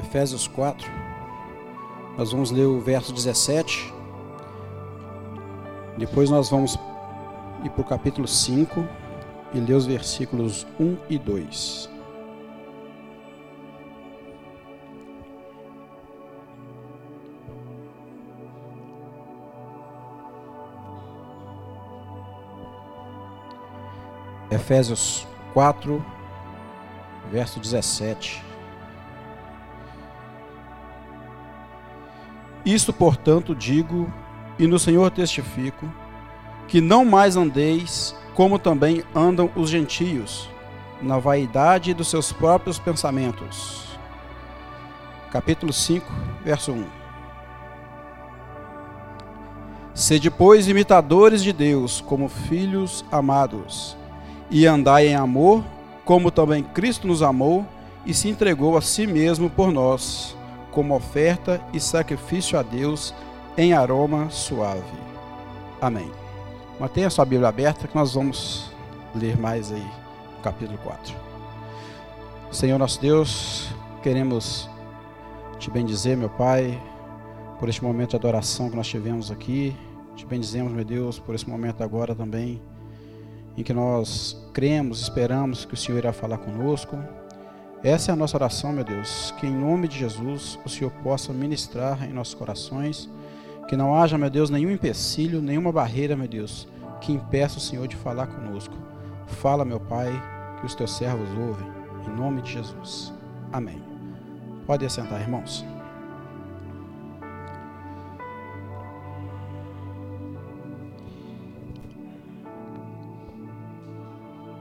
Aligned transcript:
Efésios 0.00 0.48
4. 0.48 0.90
Nós 2.16 2.32
vamos 2.32 2.50
ler 2.50 2.64
o 2.64 2.80
verso 2.80 3.12
17. 3.12 3.92
Depois 5.98 6.30
nós 6.30 6.48
vamos 6.48 6.78
ir 7.62 7.70
para 7.70 7.82
o 7.82 7.84
capítulo 7.84 8.26
5 8.26 8.82
e 9.52 9.60
ler 9.60 9.74
os 9.74 9.86
versículos 9.86 10.66
1 10.78 10.96
e 11.10 11.18
2. 11.18 11.90
Efésios 24.50 25.26
4, 25.52 26.04
verso 27.30 27.60
17. 27.60 28.49
Isto, 32.72 32.92
portanto, 32.92 33.52
digo 33.52 34.12
e 34.56 34.64
no 34.64 34.78
Senhor 34.78 35.10
testifico 35.10 35.92
que 36.68 36.80
não 36.80 37.04
mais 37.04 37.36
andeis 37.36 38.14
como 38.32 38.60
também 38.60 39.02
andam 39.12 39.50
os 39.56 39.68
gentios, 39.68 40.48
na 41.02 41.18
vaidade 41.18 41.92
dos 41.92 42.06
seus 42.06 42.32
próprios 42.32 42.78
pensamentos. 42.78 43.98
Capítulo 45.32 45.72
5, 45.72 46.06
verso 46.44 46.70
1. 46.70 46.84
Sede, 49.92 50.30
pois, 50.30 50.68
imitadores 50.68 51.42
de 51.42 51.52
Deus, 51.52 52.00
como 52.00 52.28
filhos 52.28 53.04
amados, 53.10 53.96
e 54.48 54.64
andai 54.64 55.08
em 55.08 55.16
amor, 55.16 55.64
como 56.04 56.30
também 56.30 56.62
Cristo 56.62 57.08
nos 57.08 57.20
amou 57.20 57.66
e 58.06 58.14
se 58.14 58.28
entregou 58.28 58.76
a 58.76 58.80
si 58.80 59.08
mesmo 59.08 59.50
por 59.50 59.72
nós, 59.72 60.36
como 60.70 60.94
oferta 60.94 61.60
e 61.72 61.80
sacrifício 61.80 62.58
a 62.58 62.62
Deus 62.62 63.14
em 63.56 63.72
aroma 63.72 64.30
suave. 64.30 64.82
Amém. 65.80 66.10
Mantenha 66.78 67.10
sua 67.10 67.24
Bíblia 67.24 67.48
aberta 67.48 67.86
que 67.86 67.94
nós 67.94 68.14
vamos 68.14 68.70
ler 69.14 69.36
mais 69.36 69.72
aí 69.72 69.86
capítulo 70.42 70.78
4. 70.78 71.14
Senhor 72.50 72.78
nosso 72.78 73.00
Deus, 73.00 73.70
queremos 74.02 74.68
te 75.58 75.70
bendizer, 75.70 76.16
meu 76.16 76.30
Pai, 76.30 76.80
por 77.58 77.68
este 77.68 77.84
momento 77.84 78.10
de 78.10 78.16
adoração 78.16 78.70
que 78.70 78.76
nós 78.76 78.88
tivemos 78.88 79.30
aqui. 79.30 79.76
Te 80.16 80.26
bendizemos, 80.26 80.72
meu 80.72 80.84
Deus, 80.84 81.18
por 81.18 81.34
esse 81.34 81.48
momento 81.48 81.82
agora 81.82 82.14
também 82.14 82.60
em 83.56 83.62
que 83.62 83.72
nós 83.72 84.36
cremos, 84.52 85.02
esperamos 85.02 85.64
que 85.64 85.74
o 85.74 85.76
Senhor 85.76 85.98
irá 85.98 86.12
falar 86.12 86.38
conosco. 86.38 86.98
Essa 87.82 88.10
é 88.10 88.12
a 88.12 88.16
nossa 88.16 88.36
oração, 88.36 88.72
meu 88.72 88.84
Deus, 88.84 89.32
que 89.38 89.46
em 89.46 89.54
nome 89.54 89.88
de 89.88 89.98
Jesus 89.98 90.58
o 90.64 90.68
Senhor 90.68 90.90
possa 91.02 91.32
ministrar 91.32 92.04
em 92.04 92.12
nossos 92.12 92.34
corações, 92.34 93.08
que 93.68 93.76
não 93.76 93.94
haja, 93.94 94.18
meu 94.18 94.28
Deus, 94.28 94.50
nenhum 94.50 94.70
empecilho, 94.70 95.40
nenhuma 95.40 95.72
barreira, 95.72 96.14
meu 96.14 96.28
Deus, 96.28 96.68
que 97.00 97.12
impeça 97.12 97.56
o 97.56 97.60
Senhor 97.60 97.88
de 97.88 97.96
falar 97.96 98.26
conosco. 98.26 98.76
Fala, 99.26 99.64
meu 99.64 99.80
Pai, 99.80 100.10
que 100.60 100.66
os 100.66 100.74
teus 100.74 100.94
servos 100.94 101.28
ouvem, 101.38 101.66
em 102.06 102.16
nome 102.16 102.42
de 102.42 102.52
Jesus. 102.52 103.12
Amém. 103.52 103.82
Pode 104.66 104.84
assentar, 104.84 105.20
irmãos. 105.20 105.64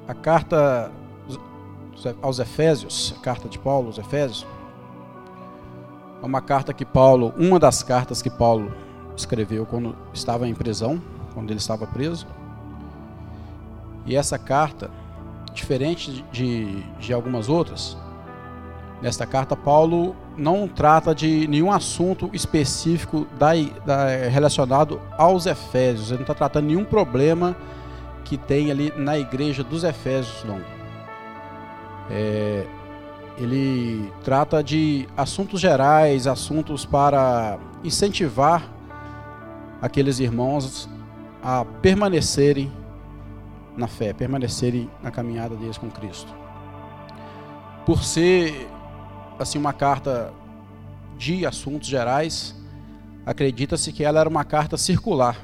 a 0.10 0.14
carta 0.16 0.92
aos 2.22 2.40
Efésios, 2.40 3.14
a 3.18 3.22
carta 3.22 3.48
de 3.48 3.58
Paulo 3.58 3.88
aos 3.88 3.98
Efésios, 3.98 4.46
é 6.22 6.26
uma 6.26 6.42
carta 6.42 6.74
que 6.74 6.86
Paulo, 6.86 7.34
uma 7.38 7.60
das 7.60 7.82
cartas 7.82 8.22
que 8.22 8.30
Paulo 8.30 8.72
escreveu 9.16 9.66
quando 9.66 9.96
estava 10.14 10.48
em 10.48 10.54
prisão, 10.54 11.02
quando 11.34 11.50
ele 11.50 11.60
estava 11.60 11.88
preso. 11.88 12.28
E 14.06 14.16
essa 14.16 14.38
carta, 14.38 14.90
diferente 15.54 16.26
de, 16.32 16.84
de 17.00 17.14
algumas 17.14 17.48
outras, 17.48 17.98
nesta 19.02 19.26
carta 19.26 19.56
Paulo 19.56 20.16
não 20.38 20.68
trata 20.68 21.14
de 21.14 21.48
nenhum 21.48 21.72
assunto 21.72 22.30
específico 22.34 23.28
da, 23.38 23.52
da, 23.86 24.08
relacionado 24.30 25.02
aos 25.18 25.46
Efésios, 25.46 26.10
ele 26.10 26.18
não 26.18 26.24
está 26.24 26.34
tratando 26.34 26.66
nenhum 26.66 26.84
problema 26.84 27.56
que 28.26 28.38
tem 28.38 28.72
ali 28.72 28.94
na 28.96 29.18
igreja 29.18 29.64
dos 29.64 29.84
Efésios, 29.84 30.44
não. 30.44 30.79
É, 32.10 32.66
ele 33.38 34.12
trata 34.24 34.64
de 34.64 35.08
assuntos 35.16 35.62
gerais, 35.62 36.28
assuntos 36.28 36.86
para 36.86 37.58
incentivar 37.84 38.70
aqueles 39.82 40.20
irmãos 40.20 40.90
a 41.42 41.64
permanecerem 41.64 42.72
na 43.78 43.88
fé, 43.88 44.12
permanecerem 44.12 44.90
na 45.02 45.10
caminhada 45.10 45.56
deles 45.56 45.78
com 45.78 45.90
Cristo. 45.90 46.34
Por 47.86 48.04
ser 48.04 48.68
assim 49.40 49.58
uma 49.58 49.72
carta 49.72 50.34
de 51.18 51.46
assuntos 51.46 51.88
gerais, 51.88 52.54
acredita-se 53.26 53.94
que 53.94 54.04
ela 54.04 54.20
era 54.20 54.28
uma 54.28 54.44
carta 54.44 54.76
circular, 54.76 55.38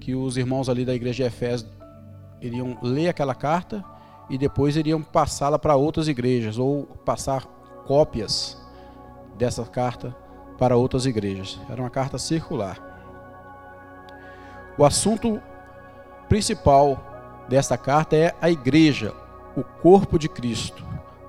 que 0.00 0.16
os 0.16 0.36
irmãos 0.36 0.68
ali 0.68 0.84
da 0.84 0.94
igreja 0.94 1.22
de 1.22 1.28
Efésios 1.28 1.70
iriam 2.40 2.76
ler 2.82 3.08
aquela 3.08 3.34
carta 3.34 3.84
e 4.28 4.38
depois 4.38 4.76
iriam 4.76 5.02
passá-la 5.02 5.58
para 5.58 5.76
outras 5.76 6.08
igrejas 6.08 6.58
ou 6.58 6.84
passar 7.04 7.44
cópias 7.86 8.60
dessa 9.36 9.64
carta 9.64 10.16
para 10.58 10.76
outras 10.76 11.06
igrejas. 11.06 11.60
Era 11.68 11.82
uma 11.82 11.90
carta 11.90 12.18
circular. 12.18 12.78
O 14.78 14.84
assunto 14.84 15.40
principal 16.28 17.44
desta 17.48 17.76
carta 17.76 18.16
é 18.16 18.34
a 18.40 18.50
igreja, 18.50 19.14
o 19.56 19.62
corpo 19.62 20.18
de 20.18 20.28
Cristo. 20.28 20.84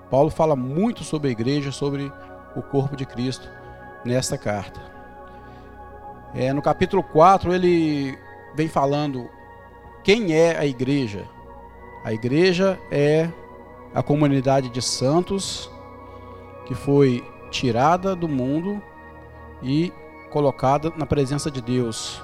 Paulo 0.09 0.29
fala 0.29 0.55
muito 0.55 1.03
sobre 1.03 1.27
a 1.29 1.31
igreja, 1.31 1.71
sobre 1.71 2.11
o 2.55 2.61
corpo 2.61 2.95
de 2.95 3.05
Cristo 3.05 3.49
nesta 4.03 4.37
carta. 4.37 4.79
É, 6.33 6.51
no 6.53 6.61
capítulo 6.61 7.03
4 7.03 7.53
ele 7.53 8.17
vem 8.55 8.67
falando 8.67 9.29
quem 10.03 10.33
é 10.33 10.57
a 10.57 10.65
igreja? 10.65 11.25
A 12.05 12.13
igreja 12.13 12.79
é 12.91 13.27
a 13.91 14.03
comunidade 14.03 14.69
de 14.69 14.79
santos 14.79 15.71
que 16.67 16.75
foi 16.75 17.23
tirada 17.49 18.15
do 18.15 18.27
mundo 18.27 18.79
e 19.63 19.91
colocada 20.29 20.93
na 20.95 21.07
presença 21.07 21.49
de 21.49 21.63
Deus, 21.63 22.21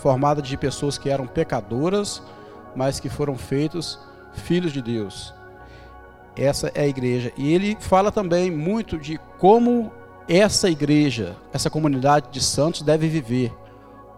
formada 0.00 0.42
de 0.42 0.56
pessoas 0.56 0.98
que 0.98 1.08
eram 1.08 1.28
pecadoras, 1.28 2.24
mas 2.74 2.98
que 2.98 3.08
foram 3.08 3.38
feitos 3.38 4.00
filhos 4.32 4.72
de 4.72 4.82
Deus. 4.82 5.32
Essa 6.34 6.72
é 6.74 6.80
a 6.80 6.88
igreja. 6.88 7.32
E 7.36 7.54
ele 7.54 7.76
fala 7.78 8.10
também 8.10 8.50
muito 8.50 8.98
de 8.98 9.20
como 9.38 9.92
essa 10.26 10.68
igreja, 10.68 11.36
essa 11.52 11.70
comunidade 11.70 12.30
de 12.32 12.42
santos 12.42 12.82
deve 12.82 13.06
viver, 13.06 13.54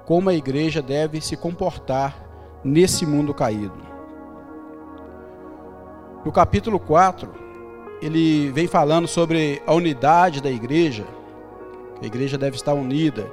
como 0.07 0.31
a 0.31 0.35
igreja 0.35 0.81
deve 0.81 1.21
se 1.21 1.37
comportar 1.37 2.17
nesse 2.65 3.05
mundo 3.05 3.35
caído. 3.35 3.86
No 6.27 6.33
capítulo 6.33 6.81
4, 6.81 7.33
ele 8.03 8.51
vem 8.51 8.67
falando 8.67 9.07
sobre 9.07 9.63
a 9.65 9.73
unidade 9.73 10.43
da 10.43 10.51
igreja, 10.51 11.07
a 12.03 12.05
igreja 12.05 12.37
deve 12.37 12.57
estar 12.57 12.75
unida, 12.75 13.31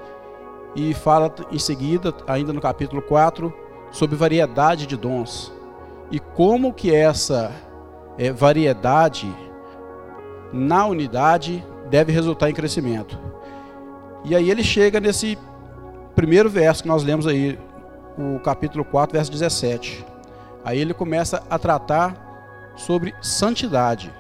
e 0.76 0.94
fala 0.94 1.34
em 1.52 1.58
seguida, 1.58 2.14
ainda 2.28 2.54
no 2.54 2.62
capítulo 2.62 3.02
4, 3.02 3.52
sobre 3.90 4.16
variedade 4.16 4.86
de 4.86 4.96
dons 4.96 5.52
e 6.12 6.20
como 6.20 6.72
que 6.72 6.94
essa 6.94 7.52
é, 8.16 8.32
variedade 8.32 9.28
na 10.54 10.86
unidade 10.86 11.66
deve 11.90 12.12
resultar 12.12 12.52
em 12.52 12.54
crescimento. 12.54 13.18
E 14.24 14.36
aí 14.36 14.52
ele 14.52 14.64
chega 14.64 15.00
nesse 15.00 15.36
primeiro 16.14 16.48
verso 16.48 16.84
que 16.84 16.90
nós 16.90 17.04
lemos 17.04 17.26
aí, 17.26 17.58
o 18.16 18.40
capítulo 18.40 18.86
4, 18.86 19.18
verso 19.18 19.32
17. 19.32 20.06
Aí 20.64 20.78
ele 20.78 20.94
começa 20.94 21.42
a 21.50 21.58
tratar 21.58 22.33
sobre 22.76 23.16
santidade. 23.22 24.12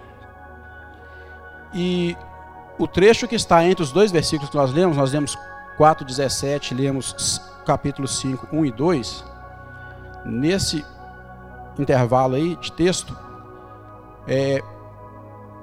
E 1.74 2.16
o 2.78 2.88
trecho 2.88 3.28
que 3.28 3.36
está 3.36 3.64
entre 3.64 3.84
os 3.84 3.92
dois 3.92 4.12
versículos 4.12 4.50
que 4.50 4.56
nós 4.56 4.72
lemos, 4.72 4.98
nós 4.98 5.12
lemos 5.12 5.38
4, 5.78 6.06
17, 6.06 6.74
lemos 6.74 7.42
capítulo 7.66 8.08
5, 8.08 8.48
1 8.52 8.66
e 8.66 8.72
2. 8.72 9.26
Nesse 10.26 10.86
intervalo 11.78 12.36
aí 12.36 12.56
de 12.58 12.72
texto, 12.72 13.18
é, 14.28 14.62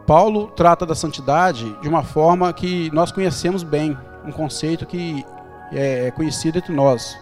Paulo 0.07 0.49
trata 0.49 0.85
da 0.85 0.95
santidade 0.95 1.73
de 1.81 1.89
uma 1.89 2.03
forma 2.03 2.53
que 2.53 2.91
nós 2.93 3.13
conhecemos 3.13 3.63
bem, 3.63 3.97
um 4.25 4.33
conceito 4.33 4.85
que 4.85 5.25
é 5.73 6.11
conhecido 6.11 6.59
entre 6.59 6.73
nós 6.73 7.17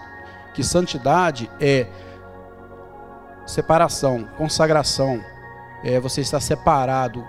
que 0.58 0.64
santidade 0.64 1.48
é 1.60 1.86
separação, 3.46 4.28
consagração. 4.36 5.22
É 5.84 6.00
você 6.00 6.20
estar 6.20 6.40
separado 6.40 7.24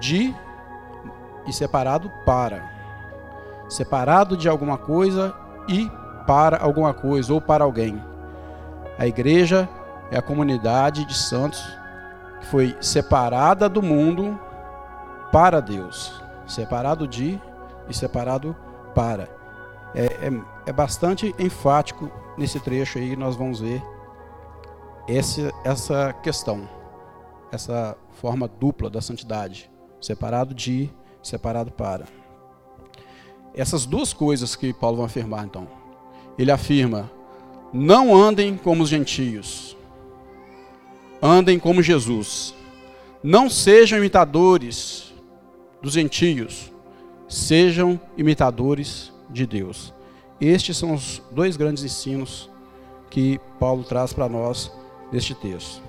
de 0.00 0.34
e 1.46 1.52
separado 1.52 2.10
para. 2.24 2.70
Separado 3.68 4.36
de 4.36 4.48
alguma 4.48 4.76
coisa 4.76 5.34
e 5.68 5.90
para 6.26 6.58
alguma 6.58 6.92
coisa 6.92 7.32
ou 7.32 7.40
para 7.40 7.64
alguém. 7.64 8.02
A 8.98 9.06
igreja 9.06 9.68
é 10.10 10.18
a 10.18 10.22
comunidade 10.22 11.04
de 11.04 11.14
santos 11.14 11.64
que 12.40 12.46
foi 12.46 12.76
separada 12.80 13.68
do 13.68 13.82
mundo 13.82 14.38
para 15.32 15.60
Deus. 15.60 16.22
Separado 16.46 17.08
de 17.08 17.40
e 17.88 17.94
separado 17.94 18.54
para. 18.94 19.28
É, 19.94 20.04
é, 20.04 20.42
é 20.66 20.72
bastante 20.72 21.34
enfático 21.38 22.10
nesse 22.36 22.58
trecho 22.60 22.98
aí, 22.98 23.16
nós 23.16 23.36
vamos 23.36 23.60
ver 23.60 23.82
essa 25.64 26.12
questão, 26.22 26.68
essa 27.54 27.96
forma 28.20 28.48
dupla 28.48 28.90
da 28.90 29.00
santidade. 29.00 29.70
Separado 30.00 30.54
de, 30.54 30.90
separado 31.22 31.70
para. 31.70 32.06
Essas 33.54 33.86
duas 33.86 34.12
coisas 34.12 34.56
que 34.56 34.72
Paulo 34.72 34.98
vai 34.98 35.06
afirmar, 35.06 35.44
então. 35.44 35.66
Ele 36.36 36.50
afirma: 36.50 37.10
não 37.72 38.14
andem 38.14 38.56
como 38.56 38.82
os 38.82 38.88
gentios, 38.88 39.76
andem 41.22 41.58
como 41.58 41.82
Jesus. 41.82 42.54
Não 43.22 43.48
sejam 43.48 43.98
imitadores 43.98 45.14
dos 45.80 45.94
gentios, 45.94 46.70
sejam 47.26 47.98
imitadores 48.18 49.12
de 49.30 49.46
Deus. 49.46 49.94
Estes 50.40 50.76
são 50.76 50.92
os 50.92 51.22
dois 51.30 51.56
grandes 51.56 51.84
ensinos 51.84 52.50
que 53.08 53.40
Paulo 53.58 53.84
traz 53.84 54.12
para 54.12 54.28
nós 54.28 54.70
neste 55.10 55.34
texto. 55.34 55.80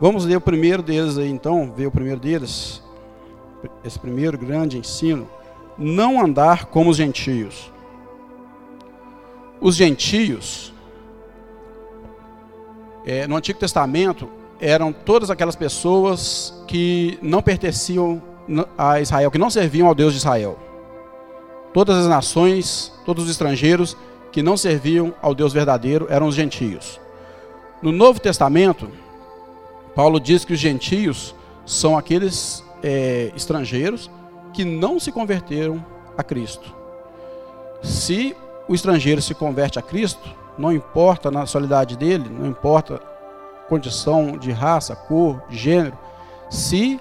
Vamos 0.00 0.24
ler 0.24 0.36
o 0.36 0.40
primeiro 0.40 0.82
deles 0.82 1.16
aí 1.16 1.30
então, 1.30 1.72
ver 1.74 1.86
o 1.86 1.90
primeiro 1.90 2.20
deles, 2.20 2.82
esse 3.82 3.98
primeiro 3.98 4.36
grande 4.36 4.76
ensino 4.78 5.28
não 5.78 6.20
andar 6.20 6.66
como 6.66 6.90
os 6.90 6.96
gentios. 6.96 7.72
Os 9.60 9.74
gentios, 9.74 10.72
é, 13.04 13.26
no 13.26 13.36
Antigo 13.36 13.58
Testamento, 13.58 14.28
eram 14.60 14.92
todas 14.92 15.30
aquelas 15.30 15.56
pessoas 15.56 16.62
que 16.66 17.18
não 17.22 17.42
pertenciam 17.42 18.22
a 18.76 19.00
Israel, 19.00 19.30
que 19.30 19.38
não 19.38 19.50
serviam 19.50 19.88
ao 19.88 19.94
Deus 19.94 20.12
de 20.12 20.18
Israel. 20.18 20.58
Todas 21.72 21.96
as 21.96 22.06
nações, 22.06 22.92
todos 23.04 23.24
os 23.24 23.30
estrangeiros 23.30 23.96
que 24.30 24.42
não 24.42 24.56
serviam 24.56 25.14
ao 25.20 25.34
Deus 25.34 25.52
verdadeiro 25.52 26.06
eram 26.10 26.26
os 26.26 26.34
gentios. 26.34 27.00
No 27.82 27.92
Novo 27.92 28.20
Testamento, 28.20 28.88
Paulo 29.96 30.20
diz 30.20 30.44
que 30.44 30.52
os 30.52 30.60
gentios 30.60 31.34
são 31.64 31.96
aqueles 31.96 32.62
é, 32.82 33.32
estrangeiros 33.34 34.10
que 34.52 34.62
não 34.62 35.00
se 35.00 35.10
converteram 35.10 35.82
a 36.18 36.22
Cristo. 36.22 36.74
Se 37.82 38.36
o 38.68 38.74
estrangeiro 38.74 39.22
se 39.22 39.34
converte 39.34 39.78
a 39.78 39.82
Cristo, 39.82 40.28
não 40.58 40.70
importa 40.70 41.28
a 41.28 41.32
nacionalidade 41.32 41.96
dele, 41.96 42.28
não 42.28 42.46
importa 42.46 43.00
condição 43.70 44.36
de 44.36 44.52
raça, 44.52 44.94
cor, 44.94 45.42
gênero, 45.48 45.98
se 46.50 47.00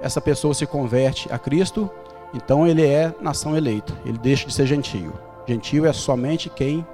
essa 0.00 0.20
pessoa 0.20 0.54
se 0.54 0.66
converte 0.66 1.30
a 1.30 1.38
Cristo, 1.38 1.90
então 2.32 2.66
ele 2.66 2.86
é 2.86 3.14
nação 3.20 3.54
eleita, 3.54 3.92
ele 4.02 4.16
deixa 4.16 4.46
de 4.46 4.54
ser 4.54 4.66
gentio. 4.66 5.12
Gentio 5.46 5.84
é 5.84 5.92
somente 5.92 6.48
quem 6.48 6.86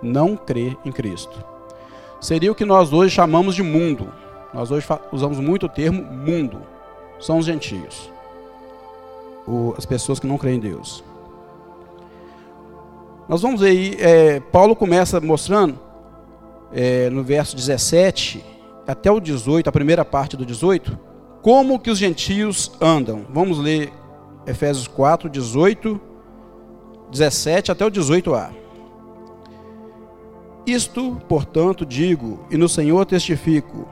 não 0.00 0.36
crê 0.36 0.76
em 0.84 0.92
Cristo. 0.92 1.44
Seria 2.20 2.52
o 2.52 2.54
que 2.54 2.64
nós 2.64 2.92
hoje 2.92 3.12
chamamos 3.12 3.56
de 3.56 3.64
mundo. 3.64 4.21
Nós 4.52 4.70
hoje 4.70 4.86
usamos 5.10 5.38
muito 5.38 5.66
o 5.66 5.68
termo 5.68 6.02
mundo. 6.02 6.62
São 7.18 7.38
os 7.38 7.46
gentios 7.46 8.12
o, 9.46 9.74
as 9.76 9.86
pessoas 9.86 10.18
que 10.18 10.26
não 10.26 10.38
creem 10.38 10.56
em 10.56 10.60
Deus. 10.60 11.04
Nós 13.28 13.42
vamos 13.42 13.60
ver 13.60 13.68
aí, 13.68 13.96
é, 13.98 14.40
Paulo 14.40 14.74
começa 14.76 15.20
mostrando, 15.20 15.78
é, 16.72 17.08
no 17.10 17.22
verso 17.22 17.56
17 17.56 18.44
até 18.86 19.10
o 19.10 19.20
18, 19.20 19.68
a 19.68 19.72
primeira 19.72 20.04
parte 20.04 20.36
do 20.36 20.44
18, 20.44 20.98
como 21.40 21.78
que 21.78 21.90
os 21.90 21.98
gentios 21.98 22.72
andam. 22.80 23.24
Vamos 23.30 23.58
ler 23.58 23.92
Efésios 24.46 24.88
4, 24.88 25.28
18, 25.28 26.00
17 27.10 27.72
até 27.72 27.84
o 27.86 27.90
18a. 27.90 28.50
Isto, 30.66 31.20
portanto, 31.28 31.84
digo, 31.84 32.44
e 32.50 32.56
no 32.56 32.68
Senhor 32.68 33.04
testifico, 33.04 33.88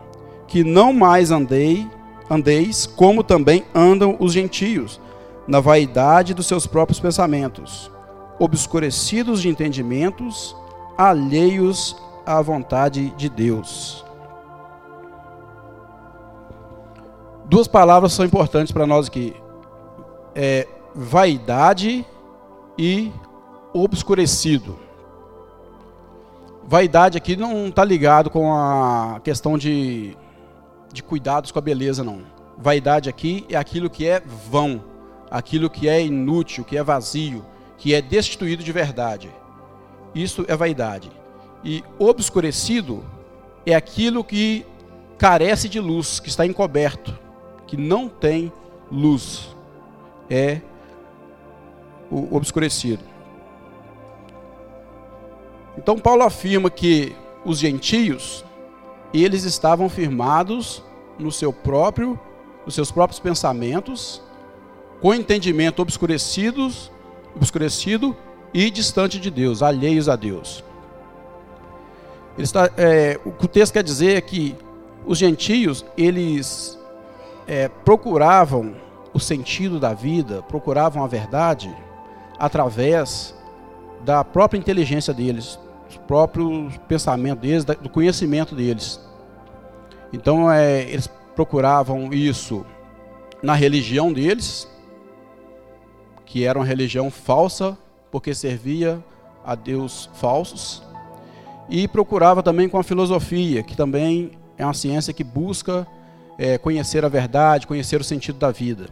que 0.50 0.64
não 0.64 0.92
mais 0.92 1.30
andei, 1.30 1.88
andeis 2.28 2.84
como 2.84 3.22
também 3.22 3.64
andam 3.72 4.16
os 4.18 4.32
gentios, 4.32 5.00
na 5.46 5.60
vaidade 5.60 6.34
dos 6.34 6.46
seus 6.46 6.66
próprios 6.66 6.98
pensamentos, 6.98 7.90
obscurecidos 8.38 9.40
de 9.40 9.48
entendimentos, 9.48 10.54
alheios 10.98 11.96
à 12.26 12.42
vontade 12.42 13.10
de 13.16 13.28
Deus. 13.28 14.04
Duas 17.44 17.68
palavras 17.68 18.12
são 18.12 18.24
importantes 18.24 18.72
para 18.72 18.86
nós 18.86 19.06
aqui: 19.06 19.34
é 20.34 20.66
vaidade 20.94 22.04
e 22.76 23.12
obscurecido. 23.72 24.76
Vaidade 26.64 27.16
aqui 27.16 27.36
não 27.36 27.68
está 27.68 27.84
ligado 27.84 28.30
com 28.30 28.52
a 28.52 29.20
questão 29.24 29.58
de, 29.58 30.16
de 30.92 31.02
cuidados 31.02 31.50
com 31.50 31.58
a 31.58 31.62
beleza, 31.62 32.02
não. 32.02 32.22
Vaidade 32.58 33.08
aqui 33.08 33.46
é 33.48 33.56
aquilo 33.56 33.88
que 33.88 34.06
é 34.06 34.20
vão, 34.20 34.84
aquilo 35.30 35.70
que 35.70 35.88
é 35.88 36.04
inútil, 36.04 36.64
que 36.64 36.76
é 36.76 36.82
vazio, 36.82 37.44
que 37.78 37.94
é 37.94 38.02
destituído 38.02 38.62
de 38.62 38.72
verdade. 38.72 39.30
Isso 40.14 40.44
é 40.48 40.56
vaidade. 40.56 41.10
E 41.64 41.84
obscurecido 41.98 43.04
é 43.64 43.74
aquilo 43.74 44.24
que 44.24 44.66
carece 45.16 45.68
de 45.68 45.78
luz, 45.78 46.18
que 46.18 46.28
está 46.28 46.46
encoberto, 46.46 47.16
que 47.66 47.76
não 47.76 48.08
tem 48.08 48.52
luz. 48.90 49.54
É 50.28 50.60
o 52.10 52.34
obscurecido. 52.34 53.04
Então 55.78 55.98
Paulo 55.98 56.22
afirma 56.22 56.68
que 56.68 57.14
os 57.44 57.58
gentios, 57.58 58.44
eles 59.12 59.44
estavam 59.44 59.88
firmados 59.88 60.82
no 61.18 61.32
seu 61.32 61.52
próprio, 61.52 62.18
nos 62.64 62.74
seus 62.74 62.90
próprios 62.90 63.18
pensamentos, 63.18 64.22
com 65.00 65.14
entendimento 65.14 65.80
obscurecidos, 65.80 66.90
obscurecido 67.34 68.16
e 68.52 68.70
distante 68.70 69.18
de 69.18 69.30
Deus, 69.30 69.62
alheios 69.62 70.08
a 70.08 70.16
Deus. 70.16 70.64
Ele 72.36 72.44
está, 72.44 72.70
é, 72.76 73.18
o 73.24 73.32
que 73.32 73.44
o 73.44 73.48
texto 73.48 73.72
quer 73.72 73.82
dizer 73.82 74.16
é 74.16 74.20
que 74.20 74.56
os 75.06 75.18
gentios, 75.18 75.84
eles 75.96 76.78
é, 77.46 77.68
procuravam 77.68 78.74
o 79.12 79.18
sentido 79.18 79.80
da 79.80 79.92
vida, 79.92 80.42
procuravam 80.42 81.02
a 81.02 81.06
verdade 81.06 81.74
através 82.38 83.34
da 84.04 84.24
própria 84.24 84.58
inteligência 84.58 85.12
deles, 85.12 85.58
próprio 86.10 86.68
pensamento 86.88 87.38
deles, 87.38 87.64
do 87.64 87.88
conhecimento 87.88 88.52
deles. 88.52 89.00
Então, 90.12 90.50
é, 90.50 90.82
eles 90.82 91.08
procuravam 91.36 92.12
isso 92.12 92.66
na 93.40 93.54
religião 93.54 94.12
deles, 94.12 94.68
que 96.26 96.44
era 96.44 96.58
uma 96.58 96.64
religião 96.64 97.12
falsa, 97.12 97.78
porque 98.10 98.34
servia 98.34 98.98
a 99.46 99.54
Deus 99.54 100.10
falsos, 100.14 100.82
e 101.68 101.86
procurava 101.86 102.42
também 102.42 102.68
com 102.68 102.76
a 102.76 102.82
filosofia, 102.82 103.62
que 103.62 103.76
também 103.76 104.32
é 104.58 104.64
uma 104.64 104.74
ciência 104.74 105.14
que 105.14 105.22
busca 105.22 105.86
é, 106.36 106.58
conhecer 106.58 107.04
a 107.04 107.08
verdade, 107.08 107.68
conhecer 107.68 108.00
o 108.00 108.04
sentido 108.04 108.36
da 108.36 108.50
vida. 108.50 108.88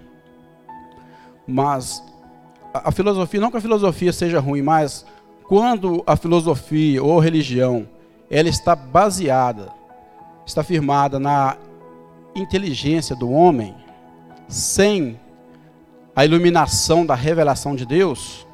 Mas 1.45 2.01
a, 2.73 2.91
a 2.91 2.93
filosofia, 2.93 3.41
não 3.41 3.51
que 3.51 3.57
a 3.57 3.61
filosofia 3.61 4.13
seja 4.13 4.39
ruim, 4.39 4.63
mas 4.63 5.05
quando 5.49 6.05
a 6.07 6.15
filosofia 6.15 7.03
ou 7.03 7.19
religião 7.19 7.89
ela 8.31 8.51
está 8.51 8.77
baseada, 8.77 9.73
está 10.45 10.63
firmada 10.63 11.19
na 11.19 11.57
inteligência 12.37 13.17
do 13.17 13.31
homem, 13.31 13.75
sem 14.47 15.19
a 16.15 16.23
iluminação 16.23 17.07
da 17.07 17.15
revelação 17.15 17.75
de 17.75 17.87
Deus, 17.87 18.47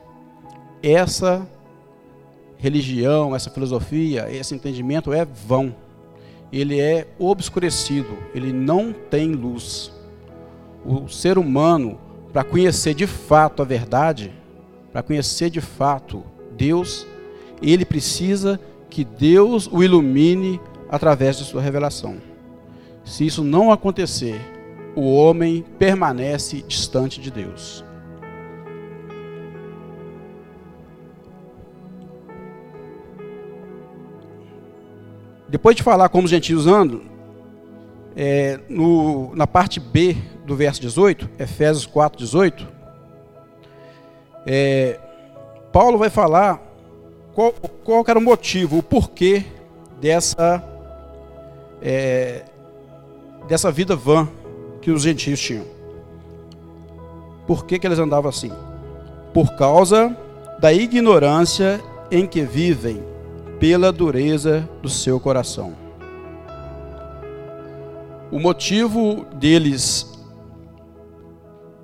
essa 0.80 1.44
religião, 2.58 3.34
essa 3.34 3.50
filosofia, 3.50 4.30
esse 4.30 4.54
entendimento 4.54 5.12
é 5.12 5.24
vão. 5.24 5.74
Ele 6.52 6.80
é 6.80 7.08
obscurecido, 7.18 8.16
ele 8.32 8.52
não 8.52 8.92
tem 8.92 9.32
luz. 9.32 9.92
O 10.84 11.08
ser 11.08 11.38
humano, 11.38 11.98
para 12.32 12.44
conhecer 12.44 12.94
de 12.94 13.08
fato 13.08 13.62
a 13.62 13.64
verdade, 13.64 14.32
para 14.92 15.02
conhecer 15.02 15.50
de 15.50 15.60
fato 15.60 16.22
Deus, 16.56 17.06
ele 17.62 17.84
precisa 17.84 18.60
que 18.88 19.04
Deus 19.04 19.68
o 19.70 19.82
ilumine 19.82 20.60
através 20.88 21.36
de 21.36 21.44
sua 21.44 21.60
revelação. 21.60 22.16
Se 23.04 23.26
isso 23.26 23.42
não 23.42 23.72
acontecer, 23.72 24.40
o 24.94 25.14
homem 25.14 25.64
permanece 25.78 26.62
distante 26.62 27.20
de 27.20 27.30
Deus. 27.30 27.84
Depois 35.48 35.76
de 35.76 35.82
falar 35.82 36.08
como 36.08 36.24
os 36.24 36.30
gentios 36.30 36.66
andam, 36.66 37.02
é, 38.16 38.60
no, 38.68 39.34
na 39.34 39.46
parte 39.46 39.78
B 39.78 40.16
do 40.44 40.56
verso 40.56 40.80
18, 40.80 41.30
Efésios 41.38 41.86
4, 41.86 42.18
18, 42.18 42.68
é, 44.46 45.00
Paulo 45.74 45.98
vai 45.98 46.08
falar 46.08 46.62
qual, 47.34 47.52
qual 47.82 48.04
era 48.06 48.16
o 48.16 48.22
motivo, 48.22 48.78
o 48.78 48.82
porquê 48.82 49.44
dessa, 50.00 50.62
é, 51.82 52.44
dessa 53.48 53.72
vida 53.72 53.96
vã 53.96 54.28
que 54.80 54.92
os 54.92 55.02
gentios 55.02 55.40
tinham. 55.40 55.64
Por 57.44 57.66
que, 57.66 57.80
que 57.80 57.88
eles 57.88 57.98
andavam 57.98 58.28
assim? 58.28 58.52
Por 59.32 59.56
causa 59.56 60.16
da 60.60 60.72
ignorância 60.72 61.82
em 62.08 62.24
que 62.24 62.42
vivem, 62.42 63.02
pela 63.58 63.90
dureza 63.90 64.68
do 64.80 64.88
seu 64.88 65.18
coração. 65.18 65.74
O 68.30 68.38
motivo 68.38 69.26
deles 69.34 70.16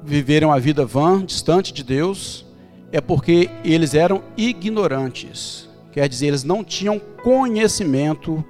viveram 0.00 0.52
a 0.52 0.61
vida 0.61 0.87
vã, 0.87 1.25
distante 1.25 1.73
de 1.73 1.82
Deus, 1.82 2.49
é 2.92 3.00
porque 3.00 3.50
eles 3.64 3.94
eram 3.94 4.23
ignorantes. 4.37 5.68
Quer 5.92 6.09
dizer, 6.09 6.26
eles 6.28 6.44
não 6.44 6.62
tinham 6.62 6.99
conhecimento 6.99 8.44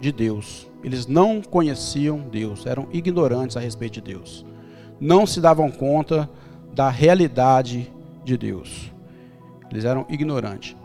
de 0.00 0.12
Deus. 0.12 0.68
Eles 0.82 1.06
não 1.06 1.40
conheciam 1.40 2.18
Deus, 2.18 2.66
eram 2.66 2.88
ignorantes 2.92 3.56
a 3.56 3.60
respeito 3.60 3.94
de 3.94 4.00
Deus. 4.00 4.44
Não 5.00 5.26
se 5.26 5.40
davam 5.40 5.70
conta 5.70 6.28
da 6.74 6.90
realidade 6.90 7.92
de 8.24 8.36
Deus. 8.36 8.92
Eles 9.70 9.84
eram 9.84 10.04
ignorantes. 10.08 10.76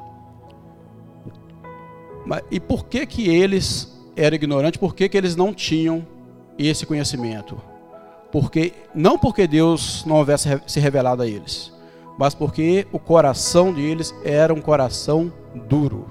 E 2.51 2.59
por 2.59 2.85
que 2.85 3.05
que 3.05 3.29
eles 3.29 3.97
eram 4.15 4.35
ignorantes? 4.35 4.79
Por 4.79 4.93
que, 4.93 5.07
que 5.07 5.17
eles 5.17 5.35
não 5.35 5.53
tinham 5.53 6.05
esse 6.57 6.85
conhecimento? 6.85 7.59
Porque 8.31 8.73
não 8.93 9.17
porque 9.17 9.47
Deus 9.47 10.03
não 10.05 10.17
houvesse 10.17 10.61
se 10.67 10.79
revelado 10.79 11.23
a 11.23 11.27
eles, 11.27 11.71
mas 12.17 12.33
porque 12.33 12.87
o 12.91 12.97
coração 12.97 13.71
deles 13.71 14.13
era 14.23 14.53
um 14.53 14.59
coração 14.59 15.31
duro, 15.69 16.07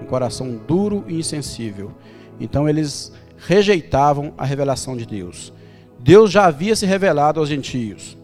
um 0.00 0.06
coração 0.06 0.58
duro 0.66 1.04
e 1.06 1.18
insensível. 1.18 1.92
Então 2.40 2.68
eles 2.68 3.12
rejeitavam 3.36 4.32
a 4.38 4.44
revelação 4.44 4.96
de 4.96 5.04
Deus. 5.04 5.52
Deus 5.98 6.30
já 6.30 6.46
havia 6.46 6.74
se 6.74 6.86
revelado 6.86 7.38
aos 7.38 7.48
gentios. 7.48 8.16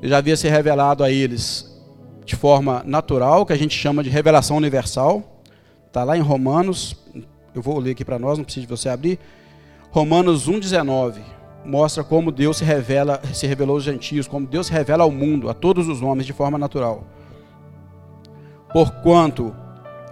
Ele 0.00 0.08
já 0.08 0.18
havia 0.18 0.36
se 0.36 0.48
revelado 0.48 1.02
a 1.02 1.10
eles 1.10 1.66
de 2.24 2.36
forma 2.36 2.82
natural, 2.86 3.44
que 3.44 3.52
a 3.52 3.58
gente 3.58 3.76
chama 3.76 4.04
de 4.04 4.10
revelação 4.10 4.56
universal. 4.56 5.42
Está 5.86 6.04
lá 6.04 6.16
em 6.16 6.20
Romanos, 6.20 6.94
eu 7.54 7.62
vou 7.62 7.78
ler 7.78 7.92
aqui 7.92 8.04
para 8.04 8.18
nós, 8.18 8.38
não 8.38 8.44
precisa 8.44 8.66
de 8.66 8.70
você 8.70 8.88
abrir. 8.88 9.18
Romanos 9.90 10.48
1,19 10.48 11.37
mostra 11.64 12.02
como 12.02 12.32
Deus 12.32 12.58
se 12.58 12.64
revela, 12.64 13.20
se 13.32 13.46
revelou 13.46 13.76
aos 13.76 13.84
gentios, 13.84 14.26
como 14.26 14.46
Deus 14.46 14.66
se 14.68 14.72
revela 14.72 15.04
ao 15.04 15.10
mundo, 15.10 15.48
a 15.48 15.54
todos 15.54 15.88
os 15.88 16.02
homens 16.02 16.26
de 16.26 16.32
forma 16.32 16.58
natural. 16.58 17.04
Porquanto 18.72 19.54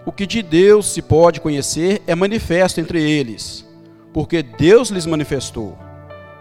o 0.04 0.12
que 0.12 0.26
de 0.26 0.42
Deus 0.42 0.86
se 0.86 1.02
pode 1.02 1.40
conhecer 1.40 2.02
é 2.06 2.14
manifesto 2.14 2.80
entre 2.80 3.02
eles, 3.02 3.66
porque 4.12 4.42
Deus 4.42 4.88
lhes 4.88 5.04
manifestou. 5.04 5.76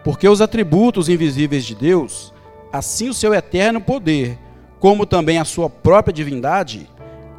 Porque 0.03 0.29
os 0.29 0.39
atributos 0.39 1.09
invisíveis 1.09 1.65
de 1.65 1.73
Deus, 1.73 2.31
assim 2.71 3.09
o 3.09 3.13
seu 3.13 3.33
eterno 3.33 3.81
poder, 3.81 4.37
como 4.79 5.05
também 5.05 5.39
a 5.39 5.45
sua 5.45 5.67
própria 5.67 6.13
divindade, 6.13 6.87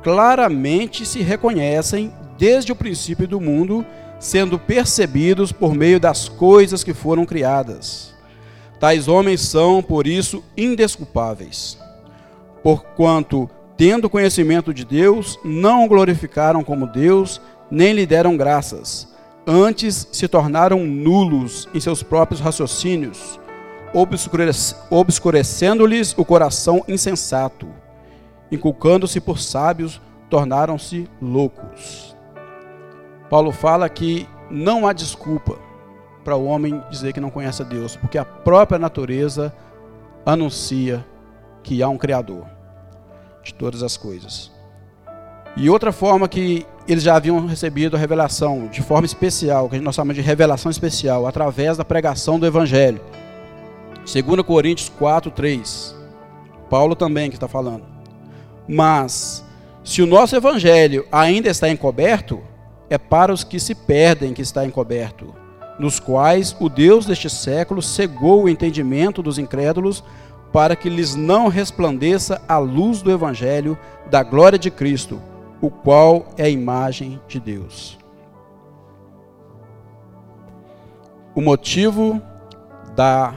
claramente 0.03 1.07
se 1.07 1.23
reconhecem 1.23 2.13
desde 2.37 2.73
o 2.73 2.77
princípio 2.77 3.29
do 3.29 3.41
mundo 3.41 3.87
sendo 4.19 4.59
percebidos 4.59 5.53
por 5.53 5.75
meio 5.75 6.01
das 6.01 6.29
coisas 6.29 6.83
que 6.83 6.95
foram 6.95 7.25
criadas. 7.25 8.15
Tais 8.79 9.09
homens 9.09 9.41
são, 9.41 9.83
por 9.83 10.07
isso, 10.07 10.45
indesculpáveis, 10.57 11.79
porquanto, 12.63 13.49
tendo 13.77 14.11
conhecimento 14.11 14.73
de 14.73 14.85
Deus, 14.85 15.39
não 15.45 15.85
o 15.85 15.89
glorificaram 15.89 16.63
como 16.63 16.87
Deus, 16.87 17.41
nem 17.71 17.93
lhe 17.93 18.07
deram 18.07 18.37
graças, 18.37 19.09
antes 19.47 20.09
se 20.13 20.29
tornaram 20.29 20.85
nulos 20.85 21.69
em 21.73 21.81
seus 21.81 22.03
próprios 22.03 22.41
raciocínios, 22.41 23.41
obscurecendo-lhes 24.91 26.15
o 26.19 26.25
coração 26.25 26.85
insensato, 26.87 27.67
inculcando-se 28.53 29.21
por 29.21 29.39
sábios, 29.39 30.01
tornaram-se 30.29 31.09
loucos. 31.21 32.06
Paulo 33.29 33.53
fala 33.53 33.89
que 33.89 34.29
não 34.51 34.87
há 34.87 34.93
desculpa 34.93 35.59
para 36.25 36.37
o 36.37 36.47
homem 36.47 36.83
dizer 36.91 37.13
que 37.13 37.21
não 37.21 37.31
conhece 37.31 37.63
a 37.63 37.65
Deus, 37.65 37.97
porque 37.97 38.19
a 38.19 38.25
própria 38.25 38.79
natureza 38.79 39.55
anuncia 40.25 41.05
que 41.63 41.83
há 41.83 41.89
um 41.89 41.99
Criador 41.99 42.45
de 43.43 43.55
todas 43.55 43.83
as 43.83 43.97
coisas. 43.97 44.51
E 45.57 45.71
outra 45.71 45.93
forma 45.93 46.29
que 46.29 46.67
eles 46.87 47.03
já 47.03 47.17
haviam 47.17 47.47
recebido 47.47 47.97
a 47.97 47.99
revelação 47.99 48.69
de 48.69 48.83
forma 48.83 49.07
especial, 49.07 49.69
que 49.69 49.79
nós 49.79 49.95
chamamos 49.95 50.17
de 50.17 50.21
revelação 50.21 50.71
especial, 50.71 51.27
através 51.27 51.77
da 51.77 51.85
pregação 51.85 52.39
do 52.39 52.47
Evangelho. 52.47 53.01
2 54.05 54.43
Coríntios 54.43 54.89
4, 54.89 55.31
3. 55.31 55.97
Paulo 56.69 56.95
também 56.95 57.31
que 57.31 57.37
está 57.37 57.49
falando. 57.49 57.85
Mas, 58.69 59.45
se 59.83 60.03
o 60.03 60.07
nosso 60.07 60.37
Evangelho 60.37 61.07
ainda 61.11 61.49
está 61.49 61.69
encoberto, 61.69 62.41
é 62.89 62.99
para 62.99 63.33
os 63.33 63.45
que 63.45 63.59
se 63.59 63.75
perdem 63.75 64.33
que 64.33 64.43
está 64.43 64.65
encoberto, 64.65 65.35
nos 65.79 66.01
quais 66.01 66.57
o 66.61 66.69
Deus 66.69 67.07
deste 67.07 67.29
século 67.29 67.83
cegou 67.83 68.45
o 68.45 68.49
entendimento 68.49 69.23
dos 69.23 69.39
incrédulos, 69.39 70.03
para 70.53 70.77
que 70.77 70.89
lhes 70.89 71.15
não 71.15 71.49
resplandeça 71.49 72.41
a 72.49 72.57
luz 72.59 73.03
do 73.03 73.11
Evangelho 73.11 73.77
da 74.11 74.23
glória 74.23 74.59
de 74.59 74.71
Cristo, 74.71 75.21
o 75.61 75.71
qual 75.71 76.27
é 76.37 76.45
a 76.45 76.49
imagem 76.49 77.21
de 77.29 77.39
Deus. 77.39 77.99
O 81.35 81.43
motivo 81.43 82.23
da 82.95 83.35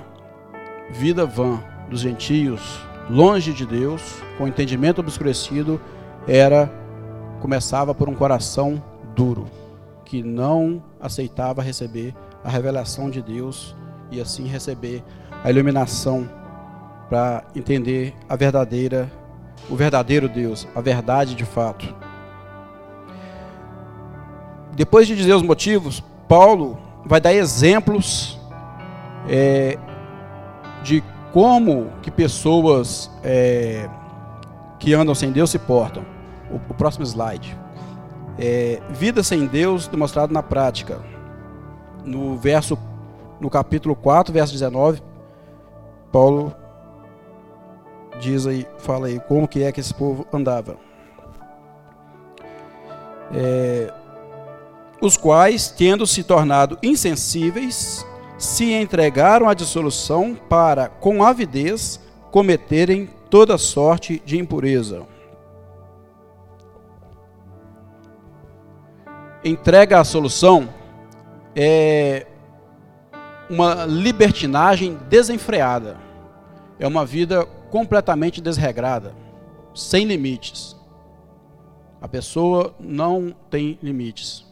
vida 0.90 1.26
vã 1.26 1.62
dos 1.90 2.00
gentios, 2.02 2.80
longe 3.10 3.52
de 3.52 3.66
Deus, 3.66 4.22
com 4.38 4.48
entendimento 4.48 5.02
obscurecido, 5.02 5.82
era 6.26 6.72
começava 7.42 7.94
por 7.94 8.08
um 8.08 8.16
coração 8.16 8.82
duro, 9.20 9.48
que 10.06 10.24
não 10.24 10.82
aceitava 10.98 11.62
receber 11.62 12.16
a 12.42 12.50
revelação 12.50 13.10
de 13.10 13.22
Deus 13.22 13.76
e 14.10 14.22
assim 14.22 14.48
receber 14.48 15.04
a 15.44 15.50
iluminação 15.50 16.30
para 17.10 17.44
entender 17.54 18.16
a 18.30 18.38
verdadeira, 18.38 19.12
o 19.70 19.76
verdadeiro 19.76 20.30
Deus, 20.30 20.66
a 20.74 20.80
verdade 20.80 21.36
de 21.36 21.44
fato. 21.44 21.94
Depois 24.72 25.06
de 25.06 25.18
dizer 25.18 25.34
os 25.34 25.42
motivos, 25.42 26.02
Paulo 26.26 26.78
vai 27.06 27.20
dar 27.20 27.34
exemplos 27.34 28.40
é, 29.28 29.78
de 30.82 31.04
como 31.34 31.92
que 32.02 32.10
pessoas 32.10 33.12
é, 33.22 33.90
que 34.80 34.94
andam 34.94 35.14
sem 35.14 35.30
Deus 35.30 35.50
se 35.50 35.60
portam. 35.60 36.06
O, 36.50 36.56
o 36.56 36.74
próximo 36.74 37.06
slide. 37.06 37.60
É, 38.42 38.82
vida 38.90 39.22
sem 39.22 39.46
Deus 39.46 39.88
demonstrado 39.88 40.34
na 40.34 40.42
prática. 40.42 41.02
No 42.06 42.38
verso, 42.38 42.80
no 43.40 43.50
capítulo 43.50 43.96
4, 43.96 44.34
verso 44.34 44.54
19, 44.54 45.02
Paulo 46.10 46.56
diz 48.22 48.48
aí, 48.48 48.66
fala 48.78 49.08
aí 49.08 49.20
como 49.20 49.48
que 49.48 49.62
é 49.62 49.72
que 49.74 49.82
esse 49.82 49.94
povo 49.94 50.26
andava. 50.32 50.78
É, 53.34 53.94
os 55.02 55.18
quais, 55.18 55.70
tendo 55.70 56.08
se 56.08 56.24
tornado 56.24 56.78
insensíveis, 56.82 58.06
se 58.38 58.74
entregaram 58.74 59.50
à 59.50 59.54
dissolução 59.54 60.34
para, 60.48 60.88
com 60.88 61.24
avidez, 61.24 62.00
cometerem 62.32 63.10
toda 63.30 63.58
sorte 63.58 64.22
de 64.26 64.38
impureza. 64.38 65.04
Entrega 69.44 70.00
a 70.00 70.04
solução 70.04 70.70
é 71.56 72.28
uma 73.50 73.86
libertinagem 73.86 74.98
desenfreada. 75.10 75.98
É 76.80 76.88
uma 76.88 77.06
vida 77.06 77.46
completamente 77.70 78.42
desregrada, 78.42 79.14
sem 79.74 80.06
limites. 80.06 80.76
A 82.02 82.08
pessoa 82.08 82.74
não 82.80 83.36
tem 83.50 83.78
limites 83.82 84.46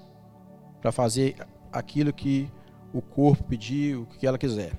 para 0.81 0.91
fazer 0.91 1.35
aquilo 1.71 2.11
que 2.11 2.51
o 2.93 3.01
corpo 3.01 3.43
pedir, 3.43 3.95
o 3.95 4.05
que 4.05 4.27
ela 4.27 4.37
quiser. 4.37 4.73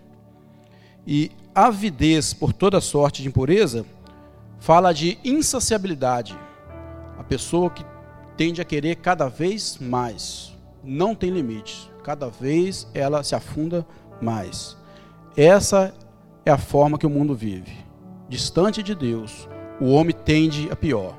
E 1.07 1.31
avidez 1.55 2.35
por 2.35 2.53
toda 2.53 2.81
sorte 2.81 3.23
de 3.23 3.29
impureza 3.29 3.87
fala 4.59 4.93
de 4.93 5.19
insaciabilidade. 5.25 6.38
A 7.17 7.25
pessoa 7.25 7.71
que 7.71 7.85
tende 8.38 8.62
a 8.62 8.64
querer 8.64 8.95
cada 8.95 9.28
vez 9.28 9.78
mais, 9.78 10.57
não 10.83 11.12
tem 11.12 11.28
limites. 11.28 11.90
Cada 12.04 12.28
vez 12.28 12.88
ela 12.95 13.23
se 13.25 13.35
afunda 13.35 13.85
mais. 14.23 14.78
Essa 15.37 15.92
é 16.47 16.50
a 16.50 16.57
forma 16.57 16.97
que 16.97 17.07
o 17.07 17.11
mundo 17.11 17.35
vive. 17.35 17.76
Distante 18.28 18.80
de 18.80 18.95
Deus, 18.95 19.49
o 19.80 19.90
homem 19.90 20.14
tende 20.14 20.71
a 20.71 20.76
pior. 20.76 21.18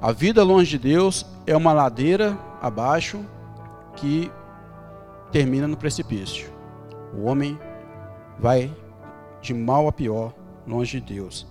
A 0.00 0.12
vida 0.12 0.44
longe 0.44 0.72
de 0.72 0.78
Deus 0.78 1.24
é 1.46 1.56
uma 1.56 1.72
ladeira 1.72 2.38
abaixo 2.60 3.24
que 3.96 4.30
termina 5.32 5.66
no 5.66 5.76
precipício. 5.76 6.52
O 7.16 7.24
homem 7.24 7.58
vai 8.38 8.70
de 9.40 9.54
mal 9.54 9.88
a 9.88 9.92
pior 9.92 10.34
longe 10.66 11.00
de 11.00 11.14
Deus. 11.14 11.46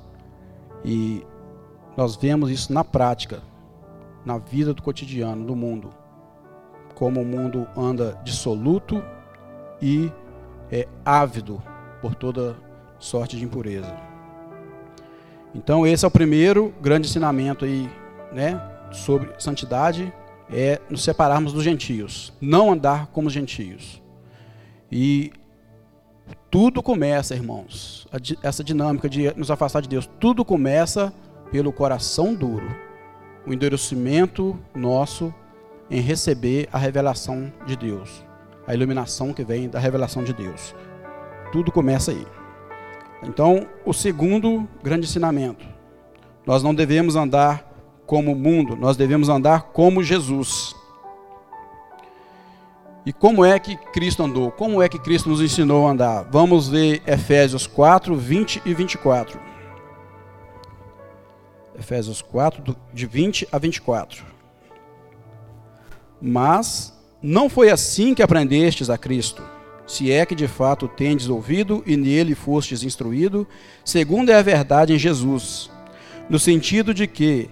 E 0.85 1.25
nós 1.97 2.15
vemos 2.15 2.51
isso 2.51 2.71
na 2.71 2.83
prática, 2.83 3.41
na 4.25 4.37
vida 4.37 4.73
do 4.73 4.81
cotidiano 4.81 5.45
do 5.45 5.55
mundo. 5.55 5.89
Como 6.95 7.21
o 7.21 7.25
mundo 7.25 7.67
anda 7.75 8.19
dissoluto 8.23 9.03
e 9.81 10.11
é 10.71 10.87
ávido 11.03 11.61
por 12.01 12.15
toda 12.15 12.55
sorte 12.99 13.37
de 13.37 13.43
impureza. 13.43 13.95
Então 15.53 15.85
esse 15.85 16.05
é 16.05 16.07
o 16.07 16.11
primeiro 16.11 16.73
grande 16.81 17.07
ensinamento 17.07 17.65
aí, 17.65 17.89
né, 18.31 18.59
sobre 18.91 19.29
santidade, 19.37 20.11
é 20.49 20.79
nos 20.89 21.03
separarmos 21.03 21.53
dos 21.53 21.63
gentios, 21.63 22.33
não 22.41 22.71
andar 22.71 23.07
como 23.07 23.27
os 23.27 23.33
gentios. 23.33 24.01
E 24.91 25.31
tudo 26.49 26.81
começa, 26.81 27.35
irmãos, 27.35 28.07
essa 28.41 28.63
dinâmica 28.63 29.09
de 29.09 29.35
nos 29.37 29.51
afastar 29.51 29.81
de 29.81 29.89
Deus, 29.89 30.09
tudo 30.19 30.45
começa 30.45 31.13
pelo 31.51 31.73
coração 31.73 32.33
duro, 32.33 32.75
o 33.45 33.53
endurecimento 33.53 34.57
nosso 34.73 35.33
em 35.89 35.99
receber 35.99 36.67
a 36.71 36.77
revelação 36.77 37.51
de 37.65 37.75
Deus, 37.75 38.23
a 38.65 38.73
iluminação 38.73 39.33
que 39.33 39.43
vem 39.43 39.69
da 39.69 39.79
revelação 39.79 40.23
de 40.23 40.33
Deus. 40.33 40.73
Tudo 41.51 41.71
começa 41.71 42.11
aí. 42.11 42.25
Então, 43.23 43.67
o 43.85 43.93
segundo 43.93 44.67
grande 44.81 45.05
ensinamento: 45.05 45.65
nós 46.45 46.63
não 46.63 46.73
devemos 46.73 47.15
andar 47.15 47.69
como 48.05 48.31
o 48.31 48.35
mundo, 48.35 48.75
nós 48.75 48.97
devemos 48.97 49.29
andar 49.29 49.63
como 49.73 50.03
Jesus. 50.03 50.75
E 53.05 53.11
como 53.11 53.43
é 53.43 53.59
que 53.59 53.75
Cristo 53.75 54.23
andou? 54.23 54.49
Como 54.49 54.81
é 54.81 54.87
que 54.87 54.97
Cristo 54.97 55.27
nos 55.29 55.41
ensinou 55.41 55.85
a 55.87 55.91
andar? 55.91 56.23
Vamos 56.31 56.69
ver 56.69 57.01
Efésios 57.05 57.67
4, 57.67 58.15
20 58.15 58.61
e 58.65 58.73
24. 58.73 59.52
Efésios 61.77 62.21
4, 62.21 62.75
de 62.93 63.05
20 63.05 63.47
a 63.51 63.57
24. 63.57 64.23
Mas 66.21 66.93
não 67.21 67.49
foi 67.49 67.69
assim 67.69 68.13
que 68.13 68.21
aprendestes 68.21 68.89
a 68.89 68.97
Cristo, 68.97 69.43
se 69.85 70.11
é 70.11 70.25
que 70.25 70.35
de 70.35 70.47
fato 70.47 70.87
tendes 70.87 71.27
ouvido 71.27 71.83
e 71.85 71.97
nele 71.97 72.35
fostes 72.35 72.83
instruído, 72.83 73.47
segundo 73.83 74.29
é 74.29 74.35
a 74.35 74.41
verdade 74.41 74.93
em 74.93 74.97
Jesus, 74.97 75.69
no 76.29 76.39
sentido 76.39 76.93
de 76.93 77.07
que, 77.07 77.49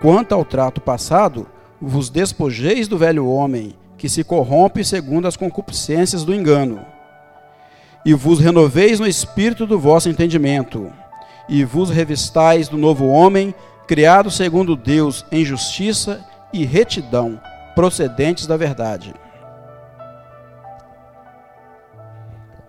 quanto 0.00 0.34
ao 0.34 0.44
trato 0.44 0.80
passado, 0.80 1.46
vos 1.80 2.08
despojeis 2.08 2.88
do 2.88 2.96
velho 2.96 3.26
homem, 3.26 3.74
que 3.98 4.08
se 4.08 4.24
corrompe 4.24 4.84
segundo 4.84 5.26
as 5.26 5.36
concupiscências 5.36 6.24
do 6.24 6.34
engano, 6.34 6.84
e 8.04 8.12
vos 8.12 8.38
renoveis 8.38 9.00
no 9.00 9.06
espírito 9.06 9.66
do 9.66 9.78
vosso 9.78 10.08
entendimento 10.08 10.92
e 11.48 11.64
vos 11.64 11.90
revistais 11.90 12.68
do 12.68 12.76
novo 12.76 13.06
homem, 13.06 13.54
criado 13.86 14.30
segundo 14.30 14.76
Deus 14.76 15.24
em 15.30 15.44
justiça 15.44 16.24
e 16.52 16.64
retidão, 16.64 17.40
procedentes 17.74 18.46
da 18.46 18.56
verdade. 18.56 19.14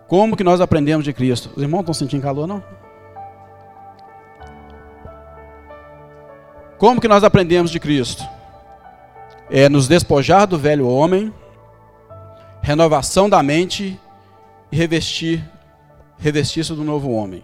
Como 0.06 0.36
que 0.36 0.44
nós 0.44 0.60
aprendemos 0.60 1.04
de 1.04 1.12
Cristo? 1.12 1.50
Os 1.56 1.62
irmãos 1.62 1.80
estão 1.80 1.94
sentindo 1.94 2.22
calor, 2.22 2.46
não? 2.46 2.62
Como 6.78 7.00
que 7.00 7.08
nós 7.08 7.24
aprendemos 7.24 7.70
de 7.70 7.80
Cristo? 7.80 8.22
É 9.50 9.68
nos 9.68 9.88
despojar 9.88 10.46
do 10.46 10.58
velho 10.58 10.88
homem, 10.88 11.32
renovação 12.62 13.28
da 13.28 13.42
mente 13.42 13.98
e 14.70 14.76
revestir, 14.76 15.42
revestir-se 16.18 16.74
do 16.74 16.84
novo 16.84 17.10
homem. 17.10 17.42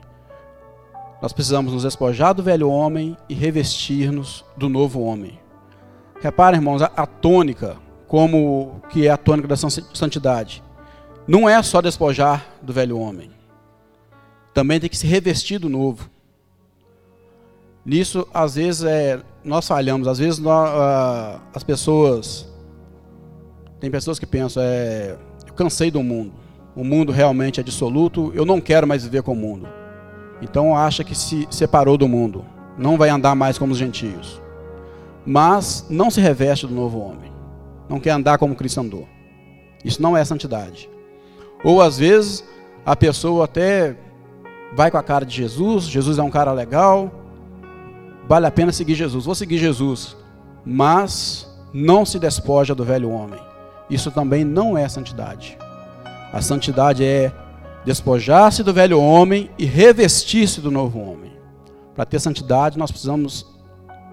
Nós 1.22 1.32
precisamos 1.32 1.72
nos 1.72 1.84
despojar 1.84 2.34
do 2.34 2.42
velho 2.42 2.68
homem 2.68 3.16
e 3.28 3.34
revestir-nos 3.34 4.44
do 4.56 4.68
novo 4.68 5.00
homem. 5.00 5.38
Reparem, 6.20 6.58
irmãos, 6.58 6.82
a, 6.82 7.06
tônica, 7.06 7.76
como 8.08 8.82
que 8.90 9.06
é 9.06 9.10
a 9.10 9.16
tônica 9.16 9.46
da 9.46 9.54
santidade. 9.56 10.64
Não 11.24 11.48
é 11.48 11.62
só 11.62 11.80
despojar 11.80 12.44
do 12.60 12.72
velho 12.72 12.98
homem. 12.98 13.30
Também 14.52 14.80
tem 14.80 14.90
que 14.90 14.96
se 14.96 15.06
revestir 15.06 15.60
do 15.60 15.68
novo. 15.68 16.10
Nisso, 17.86 18.26
às 18.34 18.56
vezes, 18.56 18.82
é, 18.82 19.20
nós 19.44 19.68
falhamos. 19.68 20.08
Às 20.08 20.18
vezes, 20.18 20.40
nós, 20.40 20.70
uh, 20.70 21.40
as 21.54 21.62
pessoas. 21.62 22.52
Tem 23.78 23.88
pessoas 23.92 24.18
que 24.18 24.26
pensam, 24.26 24.60
é, 24.60 25.16
eu 25.46 25.54
cansei 25.54 25.88
do 25.88 26.02
mundo. 26.02 26.32
O 26.74 26.82
mundo 26.82 27.12
realmente 27.12 27.60
é 27.60 27.62
dissoluto. 27.62 28.32
Eu 28.34 28.44
não 28.44 28.60
quero 28.60 28.88
mais 28.88 29.04
viver 29.04 29.22
com 29.22 29.32
o 29.32 29.36
mundo. 29.36 29.81
Então 30.42 30.76
acha 30.76 31.04
que 31.04 31.14
se 31.14 31.46
separou 31.50 31.96
do 31.96 32.08
mundo, 32.08 32.44
não 32.76 32.98
vai 32.98 33.08
andar 33.08 33.34
mais 33.34 33.56
como 33.56 33.72
os 33.72 33.78
gentios. 33.78 34.42
Mas 35.24 35.86
não 35.88 36.10
se 36.10 36.20
reveste 36.20 36.66
do 36.66 36.74
novo 36.74 36.98
homem. 36.98 37.30
Não 37.88 38.00
quer 38.00 38.10
andar 38.10 38.38
como 38.38 38.56
Cristo 38.56 38.80
andou. 38.80 39.08
Isso 39.84 40.02
não 40.02 40.16
é 40.16 40.24
santidade. 40.24 40.90
Ou 41.62 41.80
às 41.80 41.96
vezes 41.96 42.44
a 42.84 42.96
pessoa 42.96 43.44
até 43.44 43.96
vai 44.74 44.90
com 44.90 44.98
a 44.98 45.02
cara 45.02 45.24
de 45.24 45.34
Jesus, 45.34 45.84
Jesus 45.84 46.18
é 46.18 46.22
um 46.22 46.30
cara 46.30 46.52
legal, 46.52 47.10
vale 48.26 48.46
a 48.46 48.50
pena 48.50 48.72
seguir 48.72 48.94
Jesus. 48.94 49.24
Vou 49.24 49.34
seguir 49.34 49.58
Jesus, 49.58 50.16
mas 50.64 51.48
não 51.72 52.04
se 52.04 52.18
despoja 52.18 52.74
do 52.74 52.84
velho 52.84 53.10
homem. 53.10 53.40
Isso 53.88 54.10
também 54.10 54.44
não 54.44 54.76
é 54.76 54.88
santidade. 54.88 55.56
A 56.32 56.40
santidade 56.40 57.04
é 57.04 57.32
despojar-se 57.84 58.62
do 58.62 58.72
velho 58.72 59.00
homem 59.00 59.50
e 59.58 59.64
revestir-se 59.64 60.60
do 60.60 60.70
novo 60.70 61.00
homem. 61.00 61.32
Para 61.94 62.04
ter 62.04 62.20
santidade, 62.20 62.78
nós 62.78 62.90
precisamos 62.90 63.46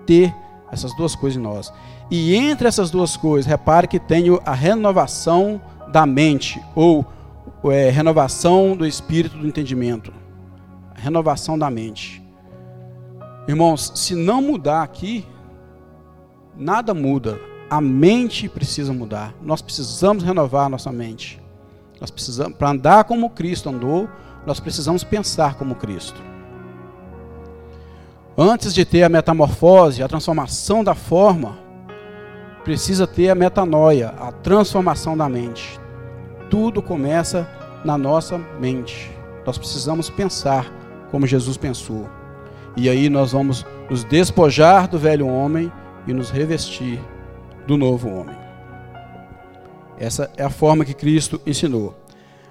ter 0.05 0.33
essas 0.71 0.95
duas 0.95 1.15
coisas 1.15 1.39
em 1.39 1.43
nós. 1.43 1.71
E 2.11 2.35
entre 2.35 2.67
essas 2.67 2.89
duas 2.89 3.15
coisas, 3.15 3.45
repare 3.45 3.87
que 3.87 3.99
tenho 3.99 4.39
a 4.45 4.53
renovação 4.53 5.61
da 5.91 6.05
mente, 6.05 6.61
ou 6.75 7.05
é, 7.65 7.89
renovação 7.89 8.75
do 8.75 8.85
espírito 8.85 9.37
do 9.37 9.47
entendimento. 9.47 10.11
Renovação 10.95 11.57
da 11.57 11.69
mente. 11.69 12.21
Irmãos, 13.47 13.91
se 13.95 14.15
não 14.15 14.41
mudar 14.41 14.83
aqui, 14.83 15.25
nada 16.55 16.93
muda. 16.93 17.39
A 17.69 17.79
mente 17.79 18.49
precisa 18.49 18.91
mudar. 18.91 19.33
Nós 19.41 19.61
precisamos 19.61 20.23
renovar 20.23 20.65
a 20.65 20.69
nossa 20.69 20.91
mente. 20.91 21.39
Nós 21.99 22.09
precisamos, 22.09 22.57
para 22.57 22.69
andar 22.69 23.03
como 23.03 23.29
Cristo 23.29 23.69
andou, 23.69 24.09
nós 24.45 24.59
precisamos 24.59 25.03
pensar 25.03 25.55
como 25.55 25.75
Cristo. 25.75 26.21
Antes 28.37 28.73
de 28.73 28.85
ter 28.85 29.03
a 29.03 29.09
metamorfose, 29.09 30.01
a 30.01 30.07
transformação 30.07 30.83
da 30.83 30.95
forma, 30.95 31.57
precisa 32.63 33.05
ter 33.05 33.29
a 33.29 33.35
metanoia, 33.35 34.13
a 34.19 34.31
transformação 34.31 35.17
da 35.17 35.27
mente. 35.27 35.79
Tudo 36.49 36.81
começa 36.81 37.47
na 37.83 37.97
nossa 37.97 38.37
mente. 38.59 39.11
Nós 39.45 39.57
precisamos 39.57 40.09
pensar 40.09 40.71
como 41.11 41.27
Jesus 41.27 41.57
pensou. 41.57 42.09
E 42.77 42.89
aí 42.89 43.09
nós 43.09 43.33
vamos 43.33 43.65
nos 43.89 44.03
despojar 44.05 44.87
do 44.87 44.97
velho 44.97 45.27
homem 45.27 45.71
e 46.07 46.13
nos 46.13 46.29
revestir 46.29 46.99
do 47.67 47.77
novo 47.77 48.09
homem. 48.09 48.38
Essa 49.99 50.31
é 50.37 50.43
a 50.43 50.49
forma 50.49 50.85
que 50.85 50.93
Cristo 50.93 51.41
ensinou. 51.45 51.95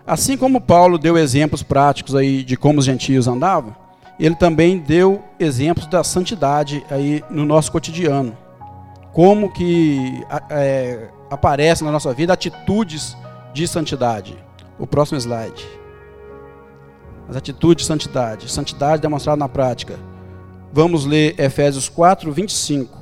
Assim 0.06 0.36
como 0.36 0.60
Paulo 0.60 0.98
deu 0.98 1.16
exemplos 1.16 1.62
práticos 1.62 2.14
aí 2.14 2.44
de 2.44 2.56
como 2.56 2.78
os 2.78 2.84
gentios 2.84 3.26
andavam, 3.26 3.74
ele 4.18 4.34
também 4.34 4.78
deu 4.78 5.22
exemplos 5.38 5.86
da 5.86 6.02
santidade 6.02 6.84
aí 6.90 7.22
no 7.30 7.44
nosso 7.44 7.70
cotidiano. 7.70 8.36
Como 9.12 9.52
que 9.52 10.24
é, 10.50 11.08
aparecem 11.30 11.86
na 11.86 11.92
nossa 11.92 12.12
vida 12.12 12.32
atitudes 12.32 13.16
de 13.52 13.66
santidade. 13.66 14.36
O 14.78 14.86
próximo 14.86 15.18
slide. 15.18 15.66
As 17.28 17.36
atitudes 17.36 17.82
de 17.82 17.88
santidade. 17.88 18.50
Santidade 18.50 19.02
demonstrada 19.02 19.38
na 19.38 19.48
prática. 19.48 19.98
Vamos 20.72 21.04
ler 21.04 21.38
Efésios 21.38 21.88
4, 21.88 22.30
25. 22.32 22.98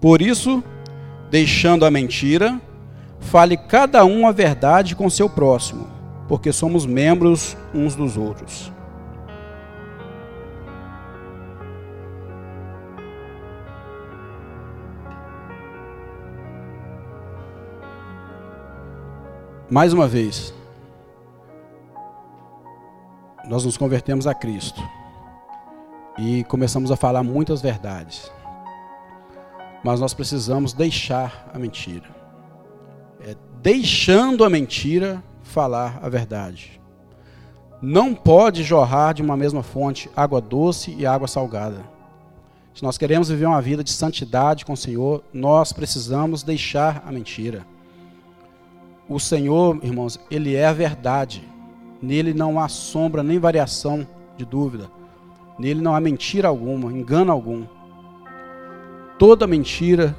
Por 0.00 0.22
isso, 0.22 0.62
deixando 1.30 1.86
a 1.86 1.90
mentira, 1.90 2.60
fale 3.20 3.56
cada 3.56 4.04
um 4.04 4.26
a 4.26 4.32
verdade 4.32 4.96
com 4.96 5.08
seu 5.08 5.28
próximo, 5.28 5.86
porque 6.28 6.52
somos 6.52 6.84
membros 6.84 7.56
uns 7.72 7.94
dos 7.94 8.16
outros. 8.16 8.72
Mais 19.70 19.92
uma 19.92 20.08
vez, 20.08 20.52
nós 23.48 23.64
nos 23.64 23.76
convertemos 23.76 24.26
a 24.26 24.34
Cristo 24.34 24.82
e 26.18 26.42
começamos 26.44 26.90
a 26.90 26.96
falar 26.96 27.22
muitas 27.22 27.62
verdades. 27.62 28.32
Mas 29.82 30.00
nós 30.00 30.14
precisamos 30.14 30.72
deixar 30.72 31.50
a 31.52 31.58
mentira. 31.58 32.08
É 33.20 33.34
deixando 33.62 34.44
a 34.44 34.50
mentira 34.50 35.22
falar 35.42 35.98
a 36.02 36.08
verdade. 36.08 36.80
Não 37.82 38.14
pode 38.14 38.62
jorrar 38.62 39.14
de 39.14 39.22
uma 39.22 39.36
mesma 39.36 39.62
fonte 39.62 40.10
água 40.14 40.40
doce 40.40 40.94
e 40.98 41.06
água 41.06 41.26
salgada. 41.26 41.84
Se 42.74 42.82
nós 42.82 42.96
queremos 42.96 43.28
viver 43.28 43.46
uma 43.46 43.60
vida 43.60 43.82
de 43.82 43.90
santidade 43.90 44.64
com 44.64 44.74
o 44.74 44.76
Senhor, 44.76 45.22
nós 45.32 45.72
precisamos 45.72 46.42
deixar 46.42 47.02
a 47.06 47.10
mentira. 47.10 47.66
O 49.08 49.18
Senhor, 49.18 49.78
irmãos, 49.82 50.20
Ele 50.30 50.54
é 50.54 50.66
a 50.66 50.72
verdade. 50.72 51.42
Nele 52.00 52.32
não 52.32 52.60
há 52.60 52.68
sombra 52.68 53.22
nem 53.22 53.38
variação 53.38 54.06
de 54.36 54.44
dúvida. 54.44 54.90
Nele 55.58 55.80
não 55.80 55.94
há 55.94 56.00
mentira 56.00 56.48
alguma, 56.48 56.92
engano 56.92 57.32
algum. 57.32 57.64
Toda 59.20 59.46
mentira, 59.46 60.16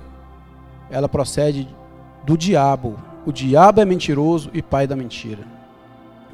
ela 0.91 1.09
procede 1.09 1.67
do 2.23 2.37
diabo. 2.37 2.99
O 3.25 3.31
diabo 3.31 3.81
é 3.81 3.85
mentiroso 3.85 4.51
e 4.53 4.61
pai 4.61 4.85
da 4.85 4.95
mentira. 4.95 5.41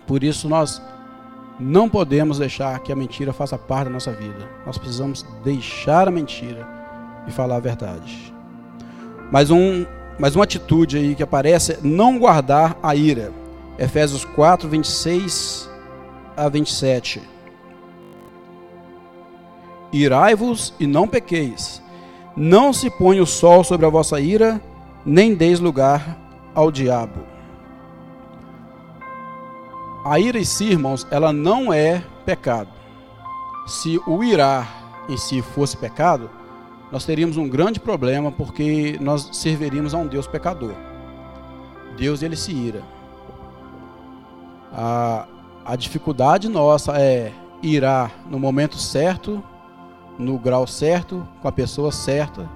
Por 0.06 0.22
isso 0.22 0.50
nós 0.50 0.82
não 1.58 1.88
podemos 1.88 2.40
deixar 2.40 2.78
que 2.80 2.92
a 2.92 2.96
mentira 2.96 3.32
faça 3.32 3.58
parte 3.58 3.86
da 3.86 3.94
nossa 3.94 4.12
vida. 4.12 4.50
Nós 4.66 4.78
precisamos 4.78 5.26
deixar 5.46 6.10
a 6.10 6.12
mentira 6.12 6.68
e 7.26 7.32
falar 7.32 7.56
a 7.56 7.62
verdade. 7.62 8.34
Mas 9.32 9.50
um 9.50 9.86
mas 10.20 10.36
uma 10.36 10.44
atitude 10.44 10.98
aí 10.98 11.16
que 11.16 11.24
aparece 11.24 11.72
é 11.72 11.80
não 11.82 12.20
guardar 12.20 12.78
a 12.84 12.94
ira. 12.94 13.32
Efésios 13.80 14.26
4, 14.26 14.68
26 14.68 15.70
a 16.36 16.50
27. 16.50 17.22
Irai-vos 19.94 20.74
e 20.78 20.86
não 20.86 21.08
pequeis. 21.08 21.82
Não 22.40 22.72
se 22.72 22.88
ponha 22.92 23.24
o 23.24 23.26
sol 23.26 23.64
sobre 23.64 23.88
a 23.88 23.90
vossa 23.90 24.22
ira, 24.22 24.62
nem 25.04 25.34
deis 25.34 25.60
lugar 25.60 26.16
ao 26.54 26.72
diabo. 26.72 27.20
A 30.06 30.20
ira 30.20 30.38
em 30.38 30.44
si, 30.44 30.66
irmãos, 30.66 31.08
ela 31.10 31.34
não 31.34 31.74
é 31.74 32.04
pecado. 32.28 32.70
Se 33.66 34.00
o 34.06 34.24
irar 34.24 35.04
em 35.10 35.18
si 35.18 35.42
fosse 35.42 35.76
pecado, 35.76 36.30
nós 36.92 37.06
teríamos 37.06 37.38
um 37.38 37.50
grande 37.50 37.80
problema 37.80 38.32
porque 38.32 39.00
nós 39.02 39.30
serviríamos 39.34 39.96
a 39.96 39.98
um 39.98 40.06
Deus 40.06 40.28
pecador. 40.28 40.76
Deus 41.98 42.22
ele 42.22 42.36
se 42.36 42.52
ira. 42.52 42.84
A, 44.72 45.26
a 45.66 45.76
dificuldade 45.76 46.48
nossa 46.48 47.02
é 47.02 47.34
irar 47.64 48.12
no 48.30 48.40
momento 48.40 48.78
certo, 48.78 49.44
no 50.18 50.38
grau 50.38 50.66
certo, 50.66 51.28
com 51.42 51.48
a 51.48 51.52
pessoa 51.52 51.92
certa, 51.92 52.50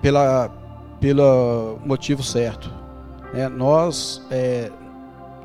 pela, 0.00 0.50
pelo 1.00 1.78
motivo 1.84 2.22
certo. 2.22 2.70
É, 3.34 3.48
nós, 3.48 4.24
é, 4.30 4.70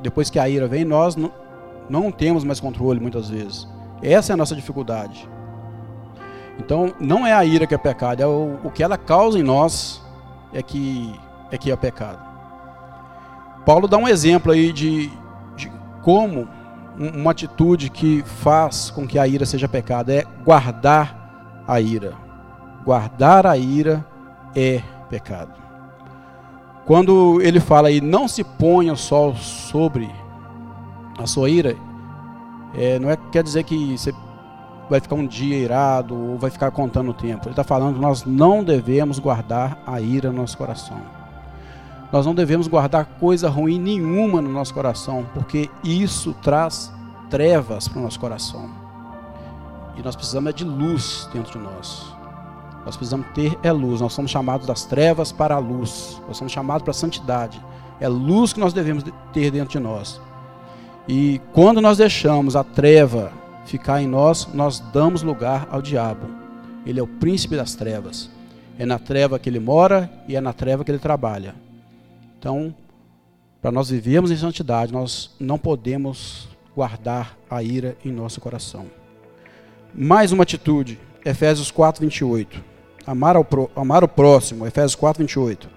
depois 0.02 0.30
que 0.30 0.38
a 0.38 0.48
ira 0.48 0.66
vem, 0.66 0.84
nós 0.84 1.16
não, 1.16 1.32
não 1.88 2.10
temos 2.10 2.44
mais 2.44 2.60
controle 2.60 3.00
muitas 3.00 3.28
vezes. 3.30 3.66
Essa 4.02 4.32
é 4.32 4.34
a 4.34 4.36
nossa 4.36 4.54
dificuldade. 4.54 5.28
Então, 6.58 6.92
não 6.98 7.26
é 7.26 7.32
a 7.32 7.44
ira 7.44 7.66
que 7.66 7.74
é 7.74 7.78
pecado, 7.78 8.20
é 8.20 8.26
o, 8.26 8.58
o 8.64 8.70
que 8.70 8.82
ela 8.82 8.98
causa 8.98 9.38
em 9.38 9.42
nós 9.42 10.02
é 10.52 10.62
que 10.62 11.14
é 11.50 11.56
que 11.56 11.70
é 11.70 11.76
pecado. 11.76 12.18
Paulo 13.64 13.88
dá 13.88 13.96
um 13.96 14.08
exemplo 14.08 14.52
aí 14.52 14.72
de, 14.72 15.10
de 15.56 15.70
como 16.02 16.48
uma 16.98 17.30
atitude 17.30 17.90
que 17.90 18.22
faz 18.24 18.90
com 18.90 19.06
que 19.06 19.18
a 19.18 19.26
ira 19.26 19.46
seja 19.46 19.68
pecado 19.68 20.10
é 20.10 20.24
guardar 20.44 21.64
a 21.66 21.80
ira. 21.80 22.14
Guardar 22.84 23.46
a 23.46 23.56
ira 23.56 24.04
é 24.54 24.82
pecado. 25.08 25.52
Quando 26.84 27.40
ele 27.42 27.60
fala 27.60 27.88
aí, 27.88 28.00
não 28.00 28.26
se 28.26 28.42
ponha 28.42 28.92
o 28.92 28.96
sol 28.96 29.34
sobre 29.36 30.10
a 31.18 31.26
sua 31.26 31.50
ira, 31.50 31.76
é, 32.74 32.98
não 32.98 33.10
é 33.10 33.16
quer 33.30 33.42
dizer 33.42 33.62
que 33.64 33.96
você 33.96 34.12
vai 34.88 35.00
ficar 35.00 35.14
um 35.14 35.26
dia 35.26 35.56
irado 35.56 36.16
ou 36.16 36.38
vai 36.38 36.50
ficar 36.50 36.70
contando 36.70 37.10
o 37.10 37.14
tempo. 37.14 37.44
Ele 37.44 37.52
está 37.52 37.62
falando 37.62 37.96
que 37.96 38.00
nós 38.00 38.24
não 38.24 38.64
devemos 38.64 39.18
guardar 39.18 39.78
a 39.86 40.00
ira 40.00 40.30
no 40.30 40.38
nosso 40.38 40.56
coração. 40.56 41.17
Nós 42.12 42.24
não 42.24 42.34
devemos 42.34 42.66
guardar 42.66 43.04
coisa 43.04 43.48
ruim 43.48 43.78
nenhuma 43.78 44.40
no 44.40 44.50
nosso 44.50 44.72
coração, 44.72 45.26
porque 45.34 45.70
isso 45.84 46.34
traz 46.42 46.92
trevas 47.28 47.86
para 47.86 47.98
o 47.98 48.02
nosso 48.02 48.18
coração. 48.18 48.70
E 49.96 50.02
nós 50.02 50.16
precisamos 50.16 50.50
é 50.50 50.52
de 50.52 50.64
luz 50.64 51.28
dentro 51.32 51.52
de 51.52 51.58
nós. 51.58 52.06
Nós 52.86 52.96
precisamos 52.96 53.26
ter 53.34 53.58
é 53.62 53.72
luz. 53.72 54.00
Nós 54.00 54.12
somos 54.12 54.30
chamados 54.30 54.66
das 54.66 54.84
trevas 54.84 55.32
para 55.32 55.56
a 55.56 55.58
luz. 55.58 56.22
Nós 56.26 56.36
somos 56.36 56.52
chamados 56.52 56.82
para 56.82 56.92
a 56.92 56.94
santidade. 56.94 57.60
É 58.00 58.08
luz 58.08 58.52
que 58.52 58.60
nós 58.60 58.72
devemos 58.72 59.04
ter 59.32 59.50
dentro 59.50 59.70
de 59.70 59.80
nós. 59.80 60.20
E 61.06 61.40
quando 61.52 61.80
nós 61.80 61.98
deixamos 61.98 62.54
a 62.54 62.62
treva 62.62 63.32
ficar 63.66 64.00
em 64.00 64.06
nós, 64.06 64.48
nós 64.54 64.78
damos 64.78 65.22
lugar 65.22 65.66
ao 65.70 65.82
diabo. 65.82 66.26
Ele 66.86 67.00
é 67.00 67.02
o 67.02 67.06
príncipe 67.06 67.56
das 67.56 67.74
trevas. 67.74 68.30
É 68.78 68.86
na 68.86 68.98
treva 68.98 69.38
que 69.38 69.48
ele 69.48 69.60
mora 69.60 70.08
e 70.28 70.36
é 70.36 70.40
na 70.40 70.52
treva 70.52 70.84
que 70.84 70.90
ele 70.90 70.98
trabalha. 70.98 71.54
Então, 72.38 72.74
para 73.60 73.72
nós 73.72 73.90
vivermos 73.90 74.30
em 74.30 74.36
santidade, 74.36 74.92
nós 74.92 75.34
não 75.38 75.58
podemos 75.58 76.48
guardar 76.74 77.36
a 77.50 77.62
ira 77.62 77.96
em 78.04 78.12
nosso 78.12 78.40
coração. 78.40 78.86
Mais 79.94 80.32
uma 80.32 80.44
atitude, 80.44 80.98
Efésios 81.24 81.70
4, 81.70 82.00
28. 82.00 82.62
Amar, 83.06 83.36
ao 83.36 83.44
pro, 83.44 83.70
amar 83.74 84.04
o 84.04 84.08
próximo, 84.08 84.66
Efésios 84.66 84.94
4, 84.94 85.22
28. 85.22 85.68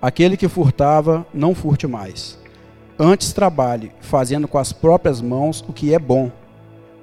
Aquele 0.00 0.36
que 0.36 0.48
furtava, 0.48 1.26
não 1.34 1.54
furte 1.54 1.86
mais 1.86 2.38
Antes 3.00 3.32
trabalhe, 3.32 3.92
fazendo 4.00 4.48
com 4.48 4.58
as 4.58 4.72
próprias 4.72 5.20
mãos 5.20 5.64
o 5.68 5.72
que 5.72 5.94
é 5.94 6.00
bom, 6.00 6.32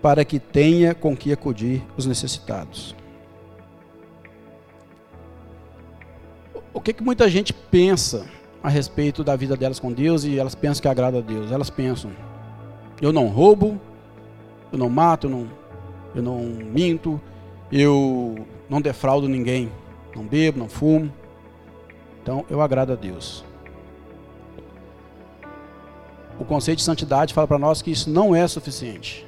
para 0.02 0.26
que 0.26 0.40
tenha 0.40 0.94
com 0.94 1.16
que 1.16 1.32
acudir 1.32 1.82
os 1.96 2.06
necessitados. 2.06 2.94
O 6.76 6.82
que, 6.82 6.94
que 6.94 7.02
muita 7.02 7.28
gente 7.28 7.52
pensa 7.52 8.28
a 8.62 8.70
respeito 8.70 9.24
da 9.24 9.36
vida 9.36 9.58
delas 9.58 9.80
com 9.80 9.92
Deus 9.92 10.24
e 10.24 10.38
elas 10.38 10.54
pensam 10.54 10.84
que 10.84 10.88
agrada 10.88 11.18
a 11.18 11.22
Deus? 11.22 11.52
Elas 11.52 11.72
pensam: 11.72 12.12
eu 13.02 13.12
não 13.12 13.28
roubo, 13.28 13.82
eu 14.72 14.78
não 14.78 14.90
mato, 14.90 15.26
eu 15.26 15.32
não, 15.32 15.48
eu 16.14 16.22
não 16.22 16.40
minto, 16.40 17.20
eu 17.72 18.46
não 18.70 18.80
defraudo 18.80 19.28
ninguém, 19.28 19.72
não 20.16 20.24
bebo, 20.24 20.60
não 20.60 20.70
fumo. 20.70 21.12
Então 22.22 22.46
eu 22.50 22.62
agrado 22.62 22.92
a 22.92 22.96
Deus 22.96 23.44
o 26.40 26.44
conceito 26.44 26.80
de 26.80 26.84
santidade 26.84 27.34
fala 27.34 27.48
para 27.48 27.58
nós 27.58 27.82
que 27.82 27.92
isso 27.92 28.10
não 28.10 28.36
é 28.36 28.48
suficiente. 28.48 29.26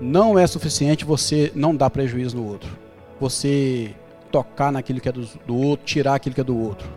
Não 0.00 0.38
é 0.38 0.46
suficiente 0.46 1.04
você 1.04 1.50
não 1.54 1.74
dar 1.74 1.90
prejuízo 1.90 2.36
no 2.36 2.46
outro. 2.46 2.76
Você 3.18 3.94
tocar 4.30 4.72
naquilo 4.72 5.00
que 5.00 5.08
é 5.08 5.12
do, 5.12 5.26
do 5.46 5.56
outro, 5.56 5.86
tirar 5.86 6.14
aquilo 6.14 6.34
que 6.34 6.40
é 6.40 6.44
do 6.44 6.58
outro. 6.58 6.88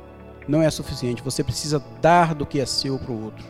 Não 0.48 0.62
é 0.62 0.70
suficiente. 0.70 1.22
Você 1.24 1.44
precisa 1.44 1.84
dar 2.02 2.34
do 2.34 2.46
que 2.46 2.60
é 2.60 2.66
seu 2.66 2.98
para 2.98 3.12
o 3.12 3.24
outro. 3.26 3.46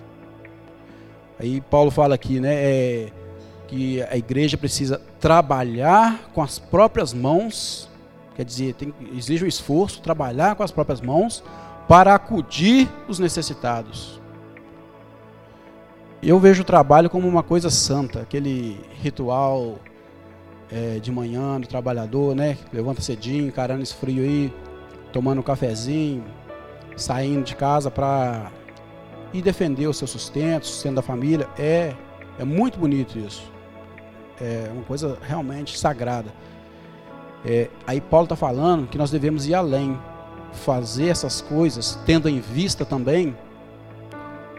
Aí 1.39 1.61
Paulo 1.61 1.89
fala 1.89 2.15
aqui, 2.15 2.39
né, 2.39 2.53
é, 2.53 3.09
que 3.67 4.01
a 4.03 4.17
igreja 4.17 4.57
precisa 4.57 4.99
trabalhar 5.19 6.29
com 6.33 6.41
as 6.41 6.59
próprias 6.59 7.13
mãos, 7.13 7.87
quer 8.35 8.43
dizer, 8.43 8.73
tem, 8.73 8.93
exige 9.15 9.45
um 9.45 9.47
esforço, 9.47 10.01
trabalhar 10.01 10.55
com 10.55 10.63
as 10.63 10.71
próprias 10.71 10.99
mãos 10.99 11.43
para 11.87 12.13
acudir 12.13 12.89
os 13.07 13.19
necessitados. 13.19 14.19
Eu 16.21 16.37
vejo 16.39 16.63
o 16.63 16.65
trabalho 16.65 17.09
como 17.09 17.27
uma 17.27 17.41
coisa 17.41 17.69
santa, 17.69 18.19
aquele 18.19 18.81
ritual 19.01 19.79
é, 20.71 20.99
de 20.99 21.11
manhã 21.11 21.59
do 21.59 21.67
trabalhador, 21.67 22.35
né? 22.35 22.57
Levanta 22.71 23.01
cedinho, 23.01 23.47
encarando 23.47 23.81
esse 23.81 23.93
frio 23.93 24.23
aí, 24.23 24.53
tomando 25.11 25.39
um 25.39 25.43
cafezinho, 25.43 26.23
saindo 26.95 27.43
de 27.43 27.55
casa 27.55 27.89
para 27.89 28.51
ir 29.33 29.41
defender 29.41 29.87
o 29.87 29.93
seu 29.93 30.07
sustento, 30.07 30.63
o 30.63 30.67
sustento 30.67 30.95
da 30.95 31.01
família. 31.01 31.47
É, 31.57 31.93
é 32.37 32.43
muito 32.43 32.79
bonito 32.79 33.17
isso. 33.17 33.51
É 34.39 34.69
uma 34.73 34.83
coisa 34.83 35.17
realmente 35.21 35.77
sagrada. 35.77 36.33
É, 37.45 37.69
aí 37.87 38.01
Paulo 38.01 38.25
está 38.25 38.35
falando 38.35 38.87
que 38.87 38.97
nós 38.97 39.11
devemos 39.11 39.47
ir 39.47 39.53
além, 39.53 39.97
fazer 40.51 41.07
essas 41.07 41.41
coisas, 41.41 41.99
tendo 42.05 42.27
em 42.27 42.39
vista 42.39 42.85
também 42.85 43.35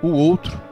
o 0.03 0.09
outro 0.09 0.71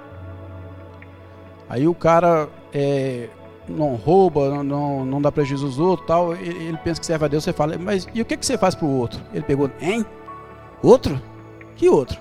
Aí 1.69 1.87
o 1.87 1.95
cara 1.95 2.49
é, 2.73 3.29
não 3.69 3.95
rouba, 3.97 4.63
não, 4.63 5.05
não 5.05 5.21
dá 5.21 5.31
prejuízo 5.31 5.67
aos 5.67 5.79
outros, 5.79 6.07
tal, 6.07 6.35
ele, 6.35 6.69
ele 6.69 6.79
pensa 6.79 7.01
que 7.01 7.07
serve 7.07 7.25
a 7.25 7.29
Deus, 7.29 7.45
você 7.45 7.53
fala, 7.53 7.77
mas 7.79 8.09
e 8.15 8.21
o 8.21 8.25
que, 8.25 8.37
que 8.37 8.47
você 8.47 8.57
faz 8.57 8.75
pro 8.75 8.87
outro? 8.87 9.21
Ele 9.33 9.45
pegou, 9.45 9.71
hein? 9.81 10.05
Outro? 10.83 11.21
Que 11.77 11.89
outro? 11.89 12.19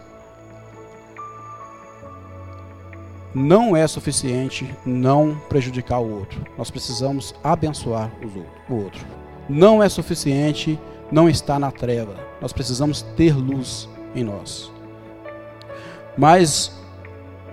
Não 3.34 3.76
é 3.76 3.86
suficiente 3.88 4.74
não 4.86 5.40
prejudicar 5.48 6.00
o 6.00 6.20
outro. 6.20 6.44
Nós 6.58 6.72
precisamos 6.72 7.36
abençoar 7.44 8.12
o 8.70 8.74
outro. 8.74 9.06
Não 9.48 9.82
é 9.82 9.88
suficiente 9.88 10.80
não 11.12 11.30
estar 11.30 11.60
na 11.60 11.72
treva. 11.72 12.16
Nós 12.42 12.52
precisamos 12.52 13.02
ter 13.16 13.36
luz 13.36 13.88
em 14.16 14.24
nós. 14.24 14.72
Mas 16.18 16.72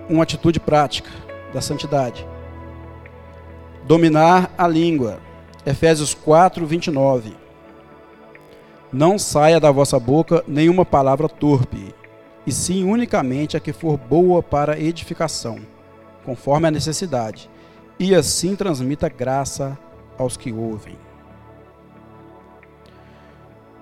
uma 0.09 0.23
atitude 0.23 0.59
prática 0.59 1.09
da 1.53 1.61
santidade. 1.61 2.25
Dominar 3.85 4.51
a 4.57 4.67
língua. 4.67 5.19
Efésios 5.63 6.15
4, 6.15 6.65
29. 6.65 7.35
Não 8.91 9.19
saia 9.19 9.59
da 9.59 9.69
vossa 9.69 9.99
boca 9.99 10.43
nenhuma 10.47 10.83
palavra 10.83 11.29
torpe, 11.29 11.93
e 12.47 12.51
sim 12.51 12.83
unicamente 12.83 13.55
a 13.55 13.59
que 13.59 13.71
for 13.71 13.95
boa 13.95 14.41
para 14.41 14.79
edificação, 14.79 15.59
conforme 16.25 16.67
a 16.67 16.71
necessidade, 16.71 17.47
e 17.99 18.15
assim 18.15 18.55
transmita 18.55 19.07
graça 19.07 19.77
aos 20.17 20.35
que 20.35 20.51
ouvem. 20.51 20.97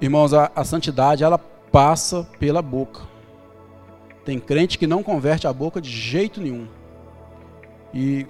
Irmãos, 0.02 0.34
a, 0.34 0.52
a 0.54 0.66
santidade 0.66 1.24
ela 1.24 1.38
passa 1.38 2.28
pela 2.40 2.62
boca. 2.62 3.04
Tem 4.26 4.38
crente 4.38 4.78
que 4.78 4.86
não 4.86 5.02
converte 5.02 5.48
a 5.48 5.54
boca 5.54 5.80
de 5.80 5.90
jeito 5.90 6.42
nenhum. 6.42 6.68
E 7.94 8.28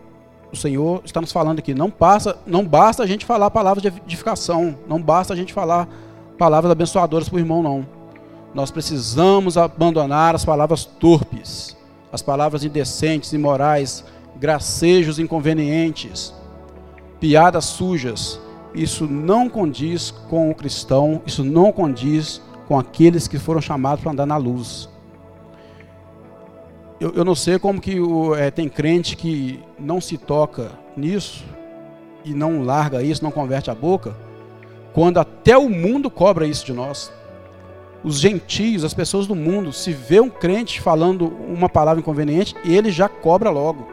o 0.54 0.56
Senhor 0.56 1.02
está 1.04 1.20
nos 1.20 1.32
falando 1.32 1.58
aqui, 1.58 1.74
não 1.74 1.90
passa, 1.90 2.38
não 2.46 2.64
basta 2.64 3.02
a 3.02 3.08
gente 3.08 3.26
falar 3.26 3.50
palavras 3.50 3.82
de 3.82 3.88
edificação, 3.88 4.78
não 4.88 5.02
basta 5.02 5.34
a 5.34 5.36
gente 5.36 5.52
falar 5.52 5.90
palavras 6.38 6.72
abençoadoras 6.72 7.28
para 7.28 7.38
o 7.38 7.40
irmão, 7.40 7.64
não. 7.64 7.86
Nós 8.54 8.70
precisamos 8.70 9.58
abandonar 9.58 10.36
as 10.36 10.46
palavras 10.46 10.86
torpes, 10.86 11.76
as 12.12 12.22
palavras 12.22 12.64
indecentes, 12.64 13.34
imorais, 13.34 14.06
gracejos 14.36 15.18
inconvenientes, 15.18 16.32
piadas 17.20 17.66
sujas. 17.66 18.40
Isso 18.76 19.08
não 19.08 19.50
condiz 19.50 20.12
com 20.30 20.52
o 20.52 20.56
cristão, 20.56 21.20
isso 21.26 21.44
não 21.44 21.72
condiz 21.72 22.40
com 22.68 22.78
aqueles 22.78 23.28
que 23.28 23.40
foram 23.40 23.60
chamados 23.60 24.04
para 24.04 24.12
andar 24.12 24.28
na 24.28 24.38
luz. 24.38 24.88
Eu, 27.04 27.12
eu 27.16 27.26
não 27.26 27.36
sei 27.36 27.60
como 27.60 27.82
que 27.82 28.00
o, 28.00 28.34
é, 28.34 28.50
tem 28.50 28.70
crente 28.70 29.18
que 29.18 29.60
não 29.78 30.00
se 30.00 30.18
toca 30.18 30.72
nisso 30.96 31.44
e 32.24 32.34
não 32.34 32.64
larga 32.64 33.04
isso, 33.04 33.22
não 33.22 33.30
converte 33.30 33.70
a 33.70 33.76
boca, 33.76 34.16
quando 34.94 35.18
até 35.18 35.58
o 35.58 35.68
mundo 35.70 36.10
cobra 36.10 36.48
isso 36.48 36.66
de 36.66 36.72
nós. 36.72 37.12
Os 38.06 38.22
gentios, 38.22 38.86
as 38.86 38.94
pessoas 38.94 39.28
do 39.28 39.36
mundo, 39.36 39.74
se 39.74 39.92
vê 39.92 40.22
um 40.22 40.30
crente 40.30 40.80
falando 40.80 41.28
uma 41.28 41.68
palavra 41.68 42.00
inconveniente, 42.00 42.56
ele 42.64 42.90
já 42.90 43.10
cobra 43.10 43.50
logo. 43.50 43.86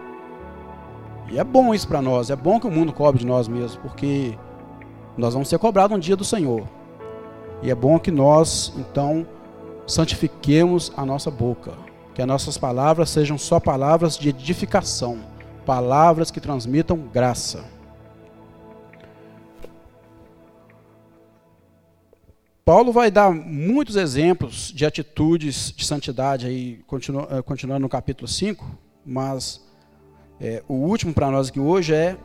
E 1.33 1.37
é 1.37 1.42
bom 1.42 1.75
isso 1.75 1.88
para 1.88 2.01
nós, 2.01 2.31
é 2.31 2.37
bom 2.37 2.61
que 2.61 2.68
o 2.68 2.70
mundo 2.70 2.92
cobre 2.92 3.18
de 3.18 3.27
nós 3.27 3.49
mesmos, 3.49 3.75
porque 3.75 4.38
nós 5.18 5.35
vamos 5.35 5.49
ser 5.49 5.59
cobrados 5.59 5.96
um 5.96 6.01
dia 6.01 6.14
do 6.14 6.25
Senhor. 6.25 6.62
E 7.61 7.73
é 7.73 7.75
bom 7.75 7.99
que 7.99 8.12
nós, 8.12 8.73
então, 8.77 9.27
santifiquemos 9.85 10.92
a 10.96 11.05
nossa 11.05 11.29
boca, 11.29 11.73
que 12.21 12.23
as 12.23 12.29
nossas 12.29 12.59
palavras 12.59 13.09
sejam 13.09 13.39
só 13.39 13.59
palavras 13.59 14.19
de 14.19 14.29
edificação, 14.29 15.21
palavras 15.65 16.31
que 16.31 16.39
transmitam 16.39 16.99
graça. 16.99 17.65
Paulo 22.63 22.93
vai 22.93 23.11
dar 23.11 23.33
muitos 23.33 23.97
exemplos 23.97 24.71
de 24.71 24.85
atitudes 24.85 25.73
de 25.75 25.83
santidade 25.83 26.47
aí, 26.47 26.83
continu, 26.87 27.27
eh, 27.31 27.41
continuando 27.41 27.81
no 27.81 27.89
capítulo 27.89 28.29
5, 28.29 28.67
mas 29.03 29.67
é, 30.39 30.63
o 30.69 30.75
último 30.75 31.15
para 31.15 31.31
nós 31.31 31.49
aqui 31.49 31.59
hoje 31.59 31.95
é, 31.95 32.19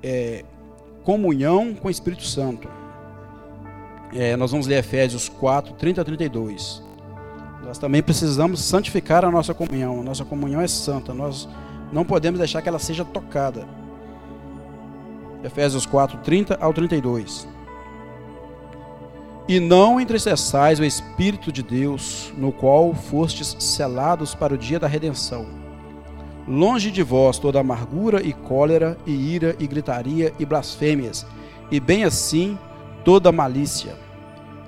é, 0.00 0.44
comunhão 1.02 1.74
com 1.74 1.88
o 1.88 1.90
Espírito 1.90 2.22
Santo. 2.22 2.68
É, 4.14 4.36
nós 4.36 4.52
vamos 4.52 4.68
ler 4.68 4.78
Efésios 4.78 5.28
4, 5.28 5.74
30 5.74 6.02
a 6.02 6.04
32. 6.04 6.91
Nós 7.72 7.78
também 7.78 8.02
precisamos 8.02 8.60
santificar 8.60 9.24
a 9.24 9.30
nossa 9.30 9.54
comunhão. 9.54 10.00
A 10.00 10.02
nossa 10.02 10.26
comunhão 10.26 10.60
é 10.60 10.68
santa. 10.68 11.14
Nós 11.14 11.48
não 11.90 12.04
podemos 12.04 12.38
deixar 12.38 12.60
que 12.60 12.68
ela 12.68 12.78
seja 12.78 13.02
tocada. 13.02 13.66
Efésios 15.42 15.86
4, 15.86 16.18
30 16.18 16.58
ao 16.60 16.74
32. 16.74 17.48
E 19.48 19.58
não 19.58 19.98
entristeçais 19.98 20.80
o 20.80 20.84
Espírito 20.84 21.50
de 21.50 21.62
Deus, 21.62 22.30
no 22.36 22.52
qual 22.52 22.92
fostes 22.92 23.56
selados 23.58 24.34
para 24.34 24.52
o 24.52 24.58
dia 24.58 24.78
da 24.78 24.86
redenção. 24.86 25.46
Longe 26.46 26.90
de 26.90 27.02
vós 27.02 27.38
toda 27.38 27.58
amargura 27.58 28.22
e 28.22 28.34
cólera, 28.34 28.98
e 29.06 29.12
ira, 29.12 29.56
e 29.58 29.66
gritaria, 29.66 30.34
e 30.38 30.44
blasfêmias, 30.44 31.24
e 31.70 31.80
bem 31.80 32.04
assim 32.04 32.58
toda 33.02 33.32
malícia. 33.32 33.96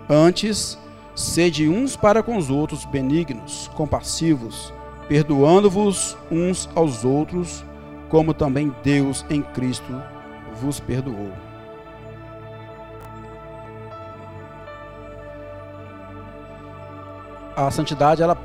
Antes, 0.09 0.79
sede 1.15 1.69
uns 1.69 1.97
para 1.97 2.23
com 2.23 2.37
os 2.37 2.51
outros 2.51 2.85
benignos, 2.85 3.71
compassivos, 3.75 4.73
perdoando-vos 5.09 6.17
uns 6.31 6.69
aos 6.75 7.05
outros, 7.05 7.65
como 8.09 8.35
também 8.35 8.75
Deus 8.83 9.25
em 9.31 9.43
Cristo 9.43 10.03
vos 10.61 10.81
perdoou. 10.81 11.33
a 17.57 17.71
santidade 17.71 18.23
ela, 18.23 18.37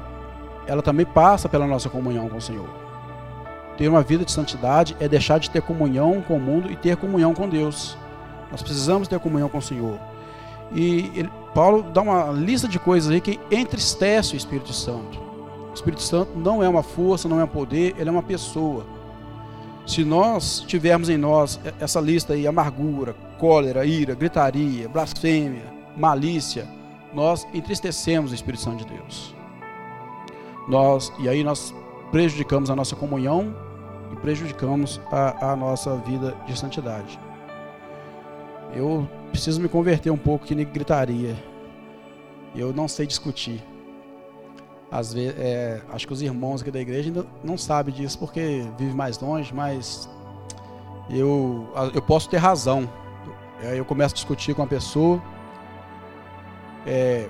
ela 0.67 0.82
também 0.82 1.05
passa 1.05 1.49
pela 1.49 1.65
nossa 1.65 1.89
comunhão 1.89 2.29
com 2.29 2.38
o 2.38 2.41
Senhor. 2.41 2.69
Ter 3.77 3.88
uma 3.88 4.01
vida 4.01 4.25
de 4.25 4.32
santidade 4.32 4.95
é 4.99 5.08
deixar 5.08 5.39
de 5.39 5.49
ter 5.49 5.62
comunhão 5.62 6.21
com 6.21 6.36
o 6.36 6.39
mundo 6.39 6.71
e 6.71 6.75
ter 6.75 6.97
comunhão 6.97 7.34
com 7.34 7.47
Deus. 7.47 7.97
Nós 8.51 8.62
precisamos 8.62 9.08
ter 9.08 9.19
comunhão 9.19 9.49
com 9.49 9.58
o 9.58 9.62
Senhor. 9.62 9.97
E 10.71 11.12
ele, 11.15 11.29
Paulo 11.53 11.84
dá 11.84 12.01
uma 12.01 12.32
lista 12.32 12.67
de 12.67 12.79
coisas 12.79 13.12
aí 13.12 13.19
que 13.19 13.39
entristece 13.51 14.36
o 14.36 14.38
Espírito 14.38 14.73
Santo. 14.73 15.19
O 15.71 15.73
Espírito 15.73 16.01
Santo 16.01 16.38
não 16.38 16.63
é 16.63 16.69
uma 16.69 16.84
força, 16.84 17.27
não 17.27 17.39
é 17.39 17.43
um 17.43 17.47
poder, 17.47 17.95
ele 17.97 18.10
é 18.10 18.12
uma 18.12 18.23
pessoa. 18.23 18.86
Se 19.86 20.03
nós 20.03 20.63
tivermos 20.67 21.10
em 21.10 21.17
nós 21.17 21.60
essa 21.79 21.99
lista 21.99 22.34
aí, 22.34 22.45
amargura, 22.45 23.15
cólera, 23.39 23.86
ira, 23.86 24.13
gritaria, 24.13 24.88
blasfêmia, 24.88 25.65
malícia, 25.97 26.67
nós 27.13 27.47
entristecemos 27.53 28.32
o 28.32 28.36
Espírito 28.36 28.62
Santo 28.62 28.86
de 28.86 28.93
Deus. 28.93 29.36
Nós, 30.67 31.12
e 31.19 31.27
aí 31.27 31.43
nós 31.43 31.73
prejudicamos 32.12 32.69
a 32.69 32.75
nossa 32.75 32.95
comunhão 32.95 33.55
e 34.12 34.15
prejudicamos 34.17 35.01
a, 35.12 35.51
a 35.51 35.55
nossa 35.55 35.95
vida 35.97 36.36
de 36.45 36.58
santidade. 36.58 37.19
Eu 38.75 39.08
preciso 39.29 39.61
me 39.61 39.69
converter 39.69 40.11
um 40.11 40.17
pouco 40.17 40.45
que 40.45 40.55
nem 40.55 40.65
gritaria. 40.65 41.35
Eu 42.55 42.73
não 42.73 42.87
sei 42.87 43.05
discutir. 43.05 43.63
Às 44.91 45.13
vezes, 45.13 45.35
é, 45.37 45.81
acho 45.91 46.07
que 46.07 46.13
os 46.13 46.21
irmãos 46.21 46.61
aqui 46.61 46.71
da 46.71 46.79
igreja 46.79 47.09
ainda 47.09 47.25
não 47.43 47.57
sabem 47.57 47.93
disso 47.93 48.17
porque 48.17 48.65
vivem 48.77 48.95
mais 48.95 49.19
longe, 49.19 49.53
mas 49.53 50.09
eu, 51.09 51.67
eu 51.93 52.01
posso 52.01 52.29
ter 52.29 52.37
razão. 52.37 52.89
Eu 53.61 53.85
começo 53.85 54.13
a 54.13 54.15
discutir 54.15 54.55
com 54.55 54.63
a 54.63 54.67
pessoa 54.67 55.21
é, 56.85 57.27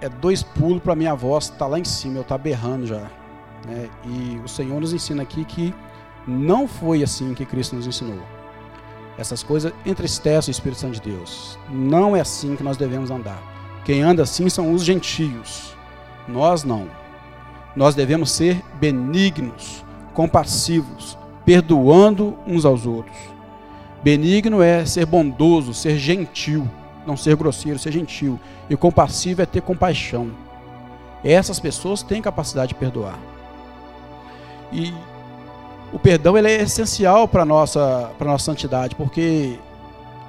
é 0.00 0.08
dois 0.08 0.42
pulos 0.42 0.82
para 0.82 0.94
minha 0.94 1.14
voz 1.14 1.44
estar 1.44 1.58
tá 1.58 1.66
lá 1.66 1.78
em 1.78 1.84
cima, 1.84 2.16
eu 2.16 2.22
estar 2.22 2.38
tá 2.38 2.42
berrando 2.42 2.86
já. 2.86 3.10
Né? 3.66 3.88
E 4.04 4.40
o 4.44 4.48
Senhor 4.48 4.80
nos 4.80 4.92
ensina 4.92 5.22
aqui 5.22 5.44
que 5.44 5.74
não 6.26 6.66
foi 6.66 7.02
assim 7.02 7.34
que 7.34 7.44
Cristo 7.44 7.76
nos 7.76 7.86
ensinou. 7.86 8.20
Essas 9.18 9.42
coisas 9.42 9.72
entristecem 9.84 10.50
o 10.50 10.54
Espírito 10.54 10.80
Santo 10.80 10.94
de 10.94 11.10
Deus. 11.10 11.58
Não 11.70 12.16
é 12.16 12.20
assim 12.20 12.56
que 12.56 12.62
nós 12.62 12.76
devemos 12.76 13.10
andar. 13.10 13.40
Quem 13.84 14.02
anda 14.02 14.22
assim 14.22 14.48
são 14.48 14.72
os 14.72 14.82
gentios. 14.82 15.74
Nós 16.26 16.64
não. 16.64 16.88
Nós 17.76 17.94
devemos 17.94 18.30
ser 18.30 18.62
benignos, 18.80 19.84
compassivos, 20.14 21.18
perdoando 21.44 22.36
uns 22.46 22.64
aos 22.64 22.86
outros. 22.86 23.16
Benigno 24.02 24.62
é 24.62 24.84
ser 24.84 25.06
bondoso, 25.06 25.74
ser 25.74 25.96
gentil 25.96 26.68
não 27.06 27.16
ser 27.16 27.36
grosseiro, 27.36 27.78
ser 27.78 27.92
gentil. 27.92 28.38
E 28.68 28.76
compassivo 28.76 29.42
é 29.42 29.46
ter 29.46 29.60
compaixão. 29.60 30.30
Essas 31.24 31.60
pessoas 31.60 32.02
têm 32.02 32.22
capacidade 32.22 32.70
de 32.70 32.74
perdoar. 32.74 33.18
E 34.72 34.92
o 35.92 35.98
perdão 35.98 36.36
ele 36.38 36.48
é 36.48 36.62
essencial 36.62 37.28
para 37.28 37.42
a 37.42 37.44
nossa, 37.44 38.10
nossa 38.18 38.44
santidade, 38.44 38.94
porque 38.94 39.58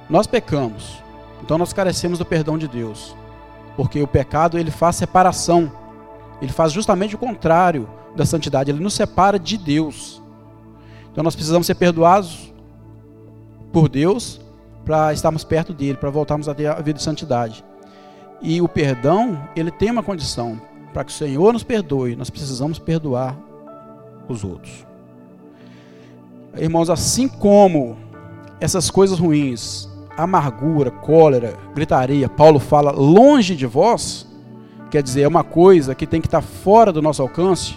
nós 0.08 0.26
pecamos. 0.26 1.02
Então 1.42 1.56
nós 1.56 1.72
carecemos 1.72 2.18
do 2.18 2.24
perdão 2.24 2.58
de 2.58 2.68
Deus. 2.68 3.16
Porque 3.76 4.02
o 4.02 4.06
pecado 4.06 4.58
ele 4.58 4.70
faz 4.70 4.96
separação. 4.96 5.72
Ele 6.40 6.52
faz 6.52 6.72
justamente 6.72 7.14
o 7.14 7.18
contrário 7.18 7.88
da 8.14 8.26
santidade. 8.26 8.70
Ele 8.70 8.82
nos 8.82 8.94
separa 8.94 9.38
de 9.38 9.56
Deus. 9.56 10.22
Então 11.10 11.24
nós 11.24 11.34
precisamos 11.34 11.66
ser 11.66 11.74
perdoados 11.74 12.52
por 13.72 13.88
Deus 13.88 14.40
para 14.84 15.12
estarmos 15.12 15.44
perto 15.44 15.72
dele, 15.72 15.96
para 15.96 16.10
voltarmos 16.10 16.48
a 16.48 16.54
ter 16.54 16.66
a 16.66 16.74
vida 16.74 16.98
de 16.98 17.02
santidade. 17.02 17.64
E 18.42 18.60
o 18.60 18.68
perdão, 18.68 19.48
ele 19.56 19.70
tem 19.70 19.90
uma 19.90 20.02
condição. 20.02 20.60
Para 20.92 21.04
que 21.04 21.10
o 21.10 21.14
Senhor 21.14 21.52
nos 21.52 21.64
perdoe, 21.64 22.14
nós 22.14 22.30
precisamos 22.30 22.78
perdoar 22.78 23.36
os 24.28 24.44
outros. 24.44 24.86
Irmãos, 26.56 26.88
assim 26.88 27.26
como 27.28 27.96
essas 28.60 28.90
coisas 28.90 29.18
ruins, 29.18 29.88
amargura, 30.16 30.90
cólera, 30.90 31.58
gritaria, 31.74 32.28
Paulo 32.28 32.58
fala 32.58 32.92
longe 32.92 33.56
de 33.56 33.66
vós, 33.66 34.26
quer 34.90 35.02
dizer, 35.02 35.22
é 35.22 35.28
uma 35.28 35.42
coisa 35.42 35.94
que 35.94 36.06
tem 36.06 36.20
que 36.20 36.26
estar 36.26 36.42
fora 36.42 36.92
do 36.92 37.02
nosso 37.02 37.20
alcance, 37.20 37.76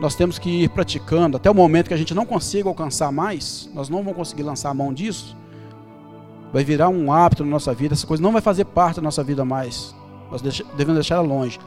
nós 0.00 0.14
temos 0.14 0.38
que 0.38 0.64
ir 0.64 0.68
praticando 0.70 1.36
até 1.36 1.50
o 1.50 1.54
momento 1.54 1.88
que 1.88 1.94
a 1.94 1.98
gente 1.98 2.14
não 2.14 2.26
consiga 2.26 2.68
alcançar 2.68 3.12
mais, 3.12 3.68
nós 3.74 3.88
não 3.88 3.98
vamos 3.98 4.16
conseguir 4.16 4.42
lançar 4.42 4.70
a 4.70 4.74
mão 4.74 4.92
disso, 4.92 5.36
vai 6.52 6.64
virar 6.64 6.88
um 6.88 7.12
hábito 7.12 7.44
na 7.44 7.50
nossa 7.50 7.74
vida, 7.74 7.94
essa 7.94 8.06
coisa 8.06 8.22
não 8.22 8.32
vai 8.32 8.40
fazer 8.40 8.64
parte 8.64 8.96
da 8.96 9.02
nossa 9.02 9.22
vida 9.22 9.44
mais. 9.44 9.94
Nós 10.30 10.42
devemos 10.42 10.94
deixar 10.94 11.16
ela 11.16 11.26
longe. 11.26 11.58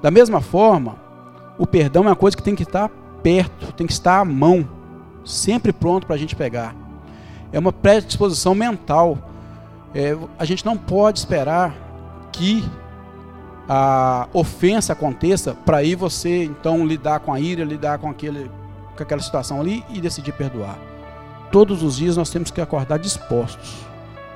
Da 0.00 0.10
mesma 0.10 0.40
forma, 0.40 0.96
o 1.58 1.66
perdão 1.66 2.04
é 2.04 2.08
uma 2.08 2.16
coisa 2.16 2.36
que 2.36 2.42
tem 2.42 2.54
que 2.54 2.62
estar 2.62 2.88
perto, 3.22 3.72
tem 3.72 3.86
que 3.86 3.92
estar 3.92 4.20
à 4.20 4.24
mão, 4.24 4.66
sempre 5.28 5.72
pronto 5.72 6.06
para 6.06 6.16
a 6.16 6.18
gente 6.18 6.34
pegar. 6.34 6.74
É 7.52 7.58
uma 7.58 7.72
predisposição 7.72 8.54
mental. 8.54 9.18
É, 9.94 10.16
a 10.38 10.44
gente 10.44 10.64
não 10.64 10.76
pode 10.76 11.18
esperar 11.18 11.74
que 12.32 12.64
a 13.68 14.28
ofensa 14.32 14.94
aconteça 14.94 15.54
para 15.54 15.78
aí 15.78 15.94
você 15.94 16.44
então 16.44 16.86
lidar 16.86 17.20
com 17.20 17.32
a 17.32 17.40
ira, 17.40 17.64
lidar 17.64 17.98
com, 17.98 18.08
aquele, 18.08 18.50
com 18.96 19.02
aquela 19.02 19.20
situação 19.20 19.60
ali 19.60 19.84
e 19.90 20.00
decidir 20.00 20.32
perdoar. 20.32 20.78
Todos 21.52 21.82
os 21.82 21.96
dias 21.96 22.16
nós 22.16 22.30
temos 22.30 22.50
que 22.50 22.60
acordar 22.60 22.98
dispostos 22.98 23.86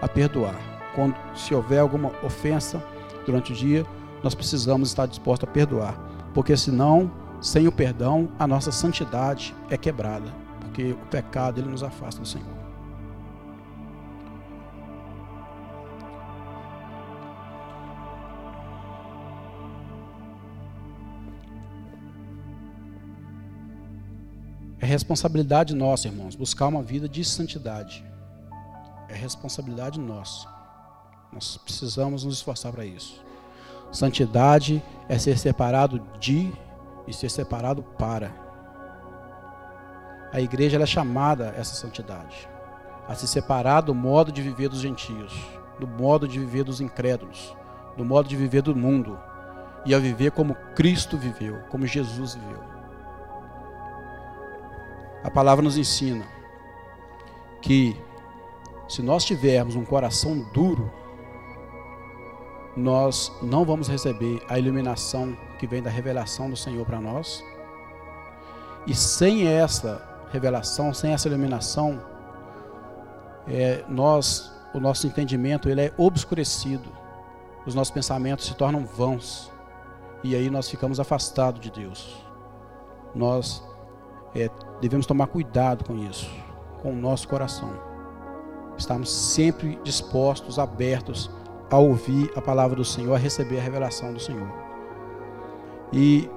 a 0.01 0.09
perdoar. 0.09 0.57
Quando 0.95 1.15
se 1.35 1.55
houver 1.55 1.79
alguma 1.79 2.11
ofensa 2.23 2.83
durante 3.25 3.53
o 3.53 3.55
dia, 3.55 3.87
nós 4.23 4.35
precisamos 4.35 4.91
estar 4.91 5.07
dispostos 5.07 5.49
a 5.49 5.53
perdoar, 5.53 5.99
porque 6.35 6.57
senão, 6.57 7.11
sem 7.41 7.67
o 7.67 7.73
perdão, 7.73 8.29
a 8.39 8.47
nossa 8.47 8.71
santidade 8.71 9.55
é 9.69 9.77
quebrada, 9.77 10.42
porque 10.73 10.93
o 10.93 11.07
pecado 11.09 11.61
ele 11.61 11.69
nos 11.69 11.83
afasta 11.83 12.23
do 12.23 12.27
Senhor. 12.27 12.47
É 24.81 24.87
responsabilidade 24.87 25.75
nossa, 25.75 26.09
irmãos, 26.09 26.35
buscar 26.35 26.69
uma 26.69 26.83
vida 26.83 27.07
de 27.07 27.23
santidade. 27.23 28.03
É 29.11 29.15
responsabilidade 29.15 30.01
nossa. 30.01 30.49
Nós 31.31 31.59
precisamos 31.59 32.25
nos 32.25 32.37
esforçar 32.37 32.73
para 32.73 32.87
isso. 32.87 33.23
Santidade 33.93 34.83
é 35.07 35.19
ser 35.19 35.37
separado 35.37 36.01
de 36.19 36.51
e 37.07 37.13
ser 37.13 37.31
separado 37.31 37.83
para. 37.83 38.52
A 40.33 40.41
igreja 40.41 40.83
é 40.83 40.87
chamada 40.87 41.51
a 41.51 41.61
essa 41.61 41.75
santidade, 41.75 42.49
a 43.07 43.15
se 43.15 43.29
separar 43.29 43.83
do 43.83 43.95
modo 43.95 44.33
de 44.33 44.41
viver 44.41 44.71
dos 44.71 44.81
gentios, 44.81 45.39
do 45.79 45.87
modo 45.87 46.27
de 46.27 46.39
viver 46.39 46.65
dos 46.65 46.81
incrédulos, 46.81 47.55
do 47.99 48.05
modo 48.05 48.29
de 48.29 48.37
viver 48.37 48.63
do 48.63 48.75
mundo 48.75 49.21
e 49.85 49.95
a 49.95 49.99
viver 49.99 50.31
como 50.31 50.55
Cristo 50.75 51.19
viveu, 51.19 51.59
como 51.69 51.87
Jesus 51.87 52.35
viveu. 52.35 52.63
A 55.23 55.31
palavra 55.31 55.63
nos 55.63 55.77
ensina 55.77 56.25
que 57.61 57.95
se 58.89 59.03
nós 59.03 59.25
tivermos 59.25 59.77
um 59.77 59.85
coração 59.85 60.47
duro, 60.53 60.91
nós 62.75 63.31
não 63.43 63.65
vamos 63.67 63.87
receber 63.87 64.43
a 64.49 64.59
iluminação 64.59 65.37
que 65.59 65.67
vem 65.67 65.83
da 65.83 65.91
revelação 65.91 66.49
do 66.49 66.57
Senhor 66.57 66.87
para 66.87 67.01
nós. 67.01 67.45
E 68.87 68.95
sem 68.95 69.47
essa 69.47 70.12
revelação, 70.33 70.93
sem 70.93 71.13
essa 71.13 71.29
iluminação, 71.29 72.01
é, 73.47 73.85
nós, 73.89 74.53
o 74.75 74.81
nosso 74.81 75.07
entendimento 75.07 75.69
ele 75.69 75.83
é 75.83 75.93
obscurecido, 75.97 76.89
os 77.67 77.75
nossos 77.75 77.93
pensamentos 77.93 78.47
se 78.47 78.55
tornam 78.55 78.85
vãos 78.85 79.53
e 80.25 80.35
aí 80.35 80.51
nós 80.51 80.69
ficamos 80.69 80.99
afastados 80.99 81.61
de 81.61 81.71
Deus. 81.71 82.25
Nós 83.15 83.63
é, 84.35 84.49
devemos 84.81 85.07
tomar 85.07 85.27
cuidado 85.27 85.85
com 85.85 85.97
isso, 85.99 86.29
com 86.81 86.93
o 86.93 86.97
nosso 86.97 87.29
coração 87.29 87.93
estarmos 88.77 89.11
sempre 89.11 89.79
dispostos, 89.83 90.59
abertos 90.59 91.31
a 91.71 91.79
ouvir 91.79 92.31
a 92.37 92.41
palavra 92.41 92.77
do 92.77 92.85
Senhor, 92.85 93.15
a 93.15 93.19
receber 93.19 93.59
a 93.59 93.63
revelação 93.63 94.13
do 94.13 94.21
Senhor. 94.21 94.49
E, 95.93 96.29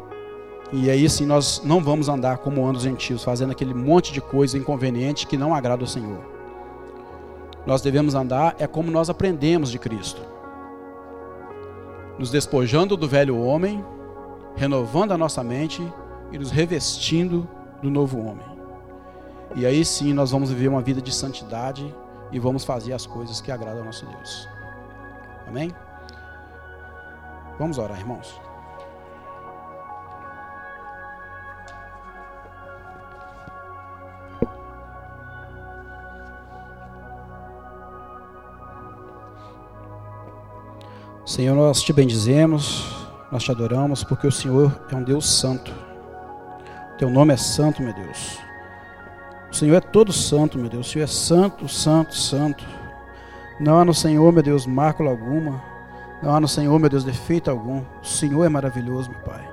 e 0.72 0.90
aí 0.90 1.08
sim 1.10 1.26
nós 1.26 1.62
não 1.64 1.84
vamos 1.84 2.10
andar 2.10 2.40
como 2.40 2.62
andam 2.62 2.78
os 2.78 2.84
gentios, 2.84 3.24
fazendo 3.24 3.52
aquele 3.52 3.74
monte 3.74 4.12
de 4.12 4.20
coisa 4.22 4.58
inconveniente 4.58 5.28
que 5.28 5.38
não 5.38 5.54
agrada 5.54 5.84
ao 5.84 5.88
Senhor. 5.88 6.20
Nós 7.66 7.82
devemos 7.82 8.16
andar 8.16 8.56
é 8.60 8.68
como 8.68 8.92
nós 8.92 9.10
aprendemos 9.10 9.72
de 9.72 9.80
Cristo. 9.80 10.22
Nos 12.18 12.32
despojando 12.32 12.96
do 12.96 13.08
velho 13.08 13.38
homem, 13.40 13.84
renovando 14.56 15.12
a 15.12 15.18
nossa 15.18 15.44
mente 15.44 15.82
e 16.32 16.38
nos 16.38 16.52
revestindo 16.52 17.48
do 17.82 17.90
novo 17.90 18.20
homem. 18.20 18.46
E 19.56 19.66
aí 19.66 19.84
sim 19.86 20.14
nós 20.14 20.32
vamos 20.32 20.50
viver 20.50 20.68
uma 20.68 20.82
vida 20.82 21.02
de 21.02 21.14
santidade 21.14 21.94
e 22.32 22.40
vamos 22.40 22.64
fazer 22.64 22.94
as 22.94 23.06
coisas 23.06 23.40
que 23.40 23.52
agradam 23.52 23.80
ao 23.80 23.86
nosso 23.86 24.06
Deus. 24.06 24.48
Amém? 25.48 25.74
Vamos 27.58 27.78
orar, 27.78 28.00
irmãos. 28.00 28.40
Senhor, 41.26 41.56
nós 41.56 41.82
te 41.82 41.92
bendizemos, 41.92 42.86
nós 43.32 43.44
te 43.44 43.50
adoramos, 43.50 44.04
porque 44.04 44.28
o 44.28 44.32
Senhor 44.32 44.72
é 44.92 44.96
um 44.96 45.02
Deus 45.02 45.28
santo. 45.28 45.74
Teu 47.00 47.10
nome 47.10 47.34
é 47.34 47.38
santo, 47.38 47.82
meu 47.82 47.94
Deus. 47.96 48.38
O 49.52 49.56
Senhor 49.56 49.76
é 49.76 49.82
todo 49.82 50.14
santo, 50.14 50.60
meu 50.60 50.70
Deus. 50.70 50.88
O 50.88 50.92
Senhor 50.92 51.06
é 51.06 51.08
santo, 51.08 51.68
santo, 51.68 52.14
santo. 52.16 52.64
Não 53.60 53.80
há 53.80 53.84
no 53.84 53.94
Senhor, 53.94 54.32
meu 54.32 54.44
Deus, 54.44 54.68
mácula 54.68 55.10
alguma. 55.10 55.60
Não 56.22 56.36
há 56.36 56.40
no 56.40 56.48
Senhor, 56.48 56.78
meu 56.78 56.90
Deus, 56.92 57.04
defeito 57.04 57.50
algum. 57.50 57.82
O 58.04 58.06
Senhor 58.06 58.46
é 58.46 58.50
maravilhoso, 58.50 59.10
meu 59.10 59.20
Pai. 59.22 59.50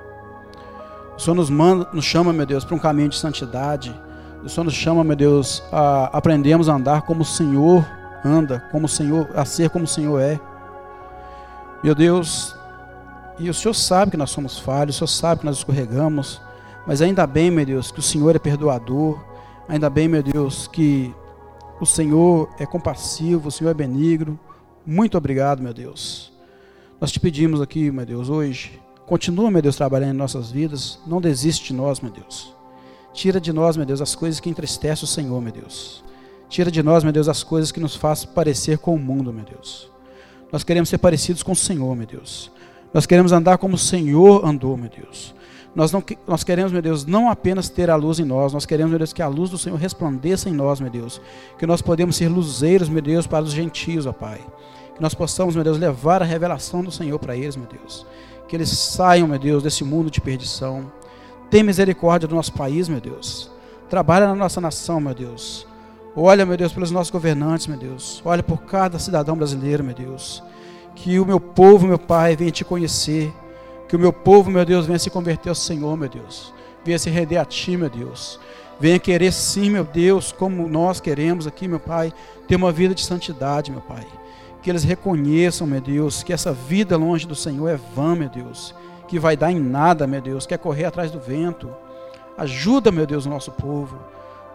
O 1.17 1.19
Senhor 1.19 1.35
nos 1.35 1.49
manda, 1.49 1.89
nos 1.91 2.05
chama, 2.05 2.31
meu 2.31 2.45
Deus, 2.45 2.63
para 2.63 2.75
um 2.75 2.79
caminho 2.79 3.09
de 3.09 3.17
santidade. 3.17 3.99
O 4.43 4.47
Senhor 4.47 4.65
nos 4.65 4.75
chama, 4.75 5.03
meu 5.03 5.15
Deus, 5.15 5.63
a 5.71 6.05
aprendermos 6.15 6.69
a 6.69 6.75
andar 6.75 7.01
como 7.01 7.23
o 7.23 7.25
Senhor 7.25 7.83
anda, 8.23 8.63
como 8.71 8.85
o 8.85 8.89
Senhor, 8.89 9.27
a 9.33 9.43
ser 9.43 9.71
como 9.71 9.85
o 9.85 9.87
Senhor 9.87 10.19
é. 10.21 10.39
Meu 11.83 11.93
Deus, 11.93 12.55
e 13.37 13.49
o 13.49 13.53
Senhor 13.53 13.73
sabe 13.73 14.11
que 14.11 14.17
nós 14.17 14.31
somos 14.31 14.57
falhos, 14.57 14.95
o 14.95 14.99
Senhor 14.99 15.07
sabe 15.07 15.39
que 15.41 15.45
nós 15.45 15.57
escorregamos, 15.57 16.41
mas 16.87 17.01
ainda 17.01 17.27
bem, 17.27 17.51
meu 17.51 17.65
Deus, 17.65 17.91
que 17.91 17.99
o 17.99 18.03
Senhor 18.03 18.35
é 18.35 18.39
perdoador, 18.39 19.19
Ainda 19.67 19.89
bem, 19.89 20.07
meu 20.07 20.21
Deus, 20.21 20.67
que 20.67 21.13
o 21.79 21.85
Senhor 21.85 22.49
é 22.59 22.65
compassivo, 22.65 23.47
o 23.47 23.51
Senhor 23.51 23.71
é 23.71 23.73
benigno. 23.73 24.37
Muito 24.85 25.17
obrigado, 25.17 25.63
meu 25.63 25.73
Deus. 25.73 26.33
Nós 26.99 27.11
te 27.11 27.19
pedimos 27.19 27.61
aqui, 27.61 27.89
meu 27.89 28.05
Deus, 28.05 28.29
hoje. 28.29 28.79
Continua, 29.05 29.49
meu 29.49 29.61
Deus, 29.61 29.75
trabalhando 29.75 30.13
em 30.13 30.17
nossas 30.17 30.51
vidas. 30.51 30.99
Não 31.07 31.21
desiste 31.21 31.67
de 31.67 31.73
nós, 31.73 32.01
meu 32.01 32.11
Deus. 32.11 32.53
Tira 33.13 33.39
de 33.39 33.53
nós, 33.53 33.77
meu 33.77 33.85
Deus, 33.85 34.01
as 34.01 34.15
coisas 34.15 34.39
que 34.39 34.49
entristecem 34.49 35.05
o 35.05 35.07
Senhor, 35.07 35.41
meu 35.41 35.51
Deus. 35.51 36.03
Tira 36.49 36.69
de 36.69 36.83
nós, 36.83 37.03
meu 37.03 37.13
Deus, 37.13 37.29
as 37.29 37.41
coisas 37.41 37.71
que 37.71 37.79
nos 37.79 37.95
fazem 37.95 38.29
parecer 38.29 38.77
com 38.77 38.95
o 38.95 38.99
mundo, 38.99 39.31
meu 39.31 39.45
Deus. 39.45 39.89
Nós 40.53 40.63
queremos 40.63 40.87
ser 40.87 40.99
parecidos 40.99 41.41
com 41.41 41.53
o 41.53 41.55
Senhor, 41.55 41.95
meu 41.95 42.05
Deus. 42.05 42.51
Nós 42.93 43.07
queremos 43.07 43.31
andar 43.31 43.57
como 43.57 43.73
o 43.73 43.77
Senhor 43.77 44.45
andou, 44.45 44.77
meu 44.77 44.87
Deus. 44.87 45.33
Nós, 45.73 45.91
não, 45.91 46.03
nós 46.27 46.43
queremos, 46.43 46.71
meu 46.71 46.79
Deus, 46.79 47.07
não 47.07 47.27
apenas 47.27 47.69
ter 47.69 47.89
a 47.89 47.95
luz 47.95 48.19
em 48.19 48.23
nós, 48.23 48.53
nós 48.53 48.63
queremos, 48.63 48.91
meu 48.91 48.99
Deus, 48.99 49.11
que 49.11 49.23
a 49.23 49.27
luz 49.27 49.49
do 49.49 49.57
Senhor 49.57 49.79
resplandeça 49.79 50.47
em 50.47 50.53
nós, 50.53 50.79
meu 50.79 50.91
Deus. 50.91 51.19
Que 51.57 51.65
nós 51.65 51.81
podemos 51.81 52.15
ser 52.15 52.27
luzeiros, 52.27 52.87
meu 52.87 53.01
Deus, 53.01 53.25
para 53.25 53.43
os 53.43 53.51
gentios, 53.51 54.05
ó 54.05 54.13
Pai. 54.13 54.39
Que 54.93 55.01
nós 55.01 55.15
possamos, 55.15 55.55
meu 55.55 55.63
Deus, 55.63 55.79
levar 55.79 56.21
a 56.21 56.25
revelação 56.25 56.83
do 56.83 56.91
Senhor 56.91 57.17
para 57.17 57.35
eles, 57.35 57.55
meu 57.55 57.65
Deus. 57.65 58.05
Que 58.47 58.55
eles 58.55 58.69
saiam, 58.69 59.27
meu 59.27 59.39
Deus, 59.39 59.63
desse 59.63 59.83
mundo 59.83 60.11
de 60.11 60.21
perdição. 60.21 60.85
Tem 61.49 61.63
misericórdia 61.63 62.27
do 62.27 62.35
nosso 62.35 62.53
país, 62.53 62.87
meu 62.87 63.01
Deus. 63.01 63.49
Trabalha 63.89 64.27
na 64.27 64.35
nossa 64.35 64.61
nação, 64.61 65.01
meu 65.01 65.15
Deus. 65.15 65.65
Olha, 66.15 66.45
meu 66.45 66.55
Deus, 66.55 66.71
pelos 66.71 66.91
nossos 66.91 67.09
governantes, 67.09 67.65
meu 67.67 67.77
Deus. 67.77 68.21
Olha 68.23 68.43
por 68.43 68.61
cada 68.63 68.99
cidadão 68.99 69.35
brasileiro, 69.35 69.83
meu 69.83 69.95
Deus. 69.95 70.43
Que 70.95 71.19
o 71.19 71.25
meu 71.25 71.39
povo, 71.39 71.87
meu 71.87 71.97
Pai, 71.97 72.35
venha 72.35 72.51
te 72.51 72.63
conhecer 72.63 73.33
que 73.93 73.95
o 73.95 73.99
meu 73.99 74.11
povo, 74.11 74.49
meu 74.49 74.65
Deus, 74.65 74.87
venha 74.87 74.97
se 74.97 75.09
converter 75.09 75.49
ao 75.49 75.55
Senhor, 75.55 75.95
meu 75.95 76.09
Deus. 76.09 76.53
Venha 76.83 76.97
se 76.97 77.09
render 77.09 77.37
a 77.37 77.45
Ti, 77.45 77.77
meu 77.77 77.89
Deus. 77.89 78.39
Venha 78.79 78.97
querer 78.97 79.31
sim, 79.31 79.69
meu 79.69 79.83
Deus, 79.83 80.31
como 80.31 80.67
nós 80.67 80.99
queremos 80.99 81.45
aqui, 81.45 81.67
meu 81.67 81.79
Pai, 81.79 82.11
ter 82.47 82.55
uma 82.55 82.71
vida 82.71 82.95
de 82.95 83.03
santidade, 83.03 83.71
meu 83.71 83.81
Pai. 83.81 84.05
Que 84.61 84.69
eles 84.69 84.83
reconheçam, 84.83 85.67
meu 85.67 85.81
Deus, 85.81 86.23
que 86.23 86.33
essa 86.33 86.51
vida 86.51 86.97
longe 86.97 87.27
do 87.27 87.35
Senhor 87.35 87.69
é 87.69 87.79
vã, 87.95 88.15
meu 88.15 88.29
Deus. 88.29 88.73
Que 89.07 89.19
vai 89.19 89.37
dar 89.37 89.51
em 89.51 89.59
nada, 89.59 90.07
meu 90.07 90.21
Deus, 90.21 90.45
que 90.45 90.57
correr 90.57 90.85
atrás 90.85 91.11
do 91.11 91.19
vento. 91.19 91.69
Ajuda, 92.37 92.91
meu 92.91 93.05
Deus, 93.05 93.25
o 93.25 93.29
nosso 93.29 93.51
povo. 93.51 93.99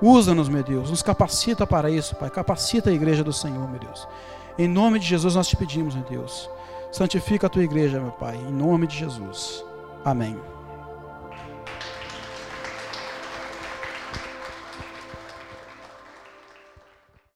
Usa-nos, 0.00 0.48
meu 0.48 0.62
Deus. 0.62 0.90
Nos 0.90 1.02
capacita 1.02 1.66
para 1.66 1.90
isso, 1.90 2.14
Pai. 2.16 2.30
Capacita 2.30 2.90
a 2.90 2.92
igreja 2.92 3.24
do 3.24 3.32
Senhor, 3.32 3.68
meu 3.68 3.80
Deus. 3.80 4.06
Em 4.58 4.68
nome 4.68 4.98
de 4.98 5.06
Jesus 5.06 5.34
nós 5.34 5.48
te 5.48 5.56
pedimos, 5.56 5.94
meu 5.94 6.04
Deus. 6.04 6.48
Santifica 6.90 7.46
a 7.46 7.50
tua 7.50 7.64
igreja, 7.64 8.00
meu 8.00 8.12
Pai. 8.12 8.36
Em 8.36 8.52
nome 8.52 8.86
de 8.86 8.96
Jesus. 8.96 9.64
Amém. 10.04 10.57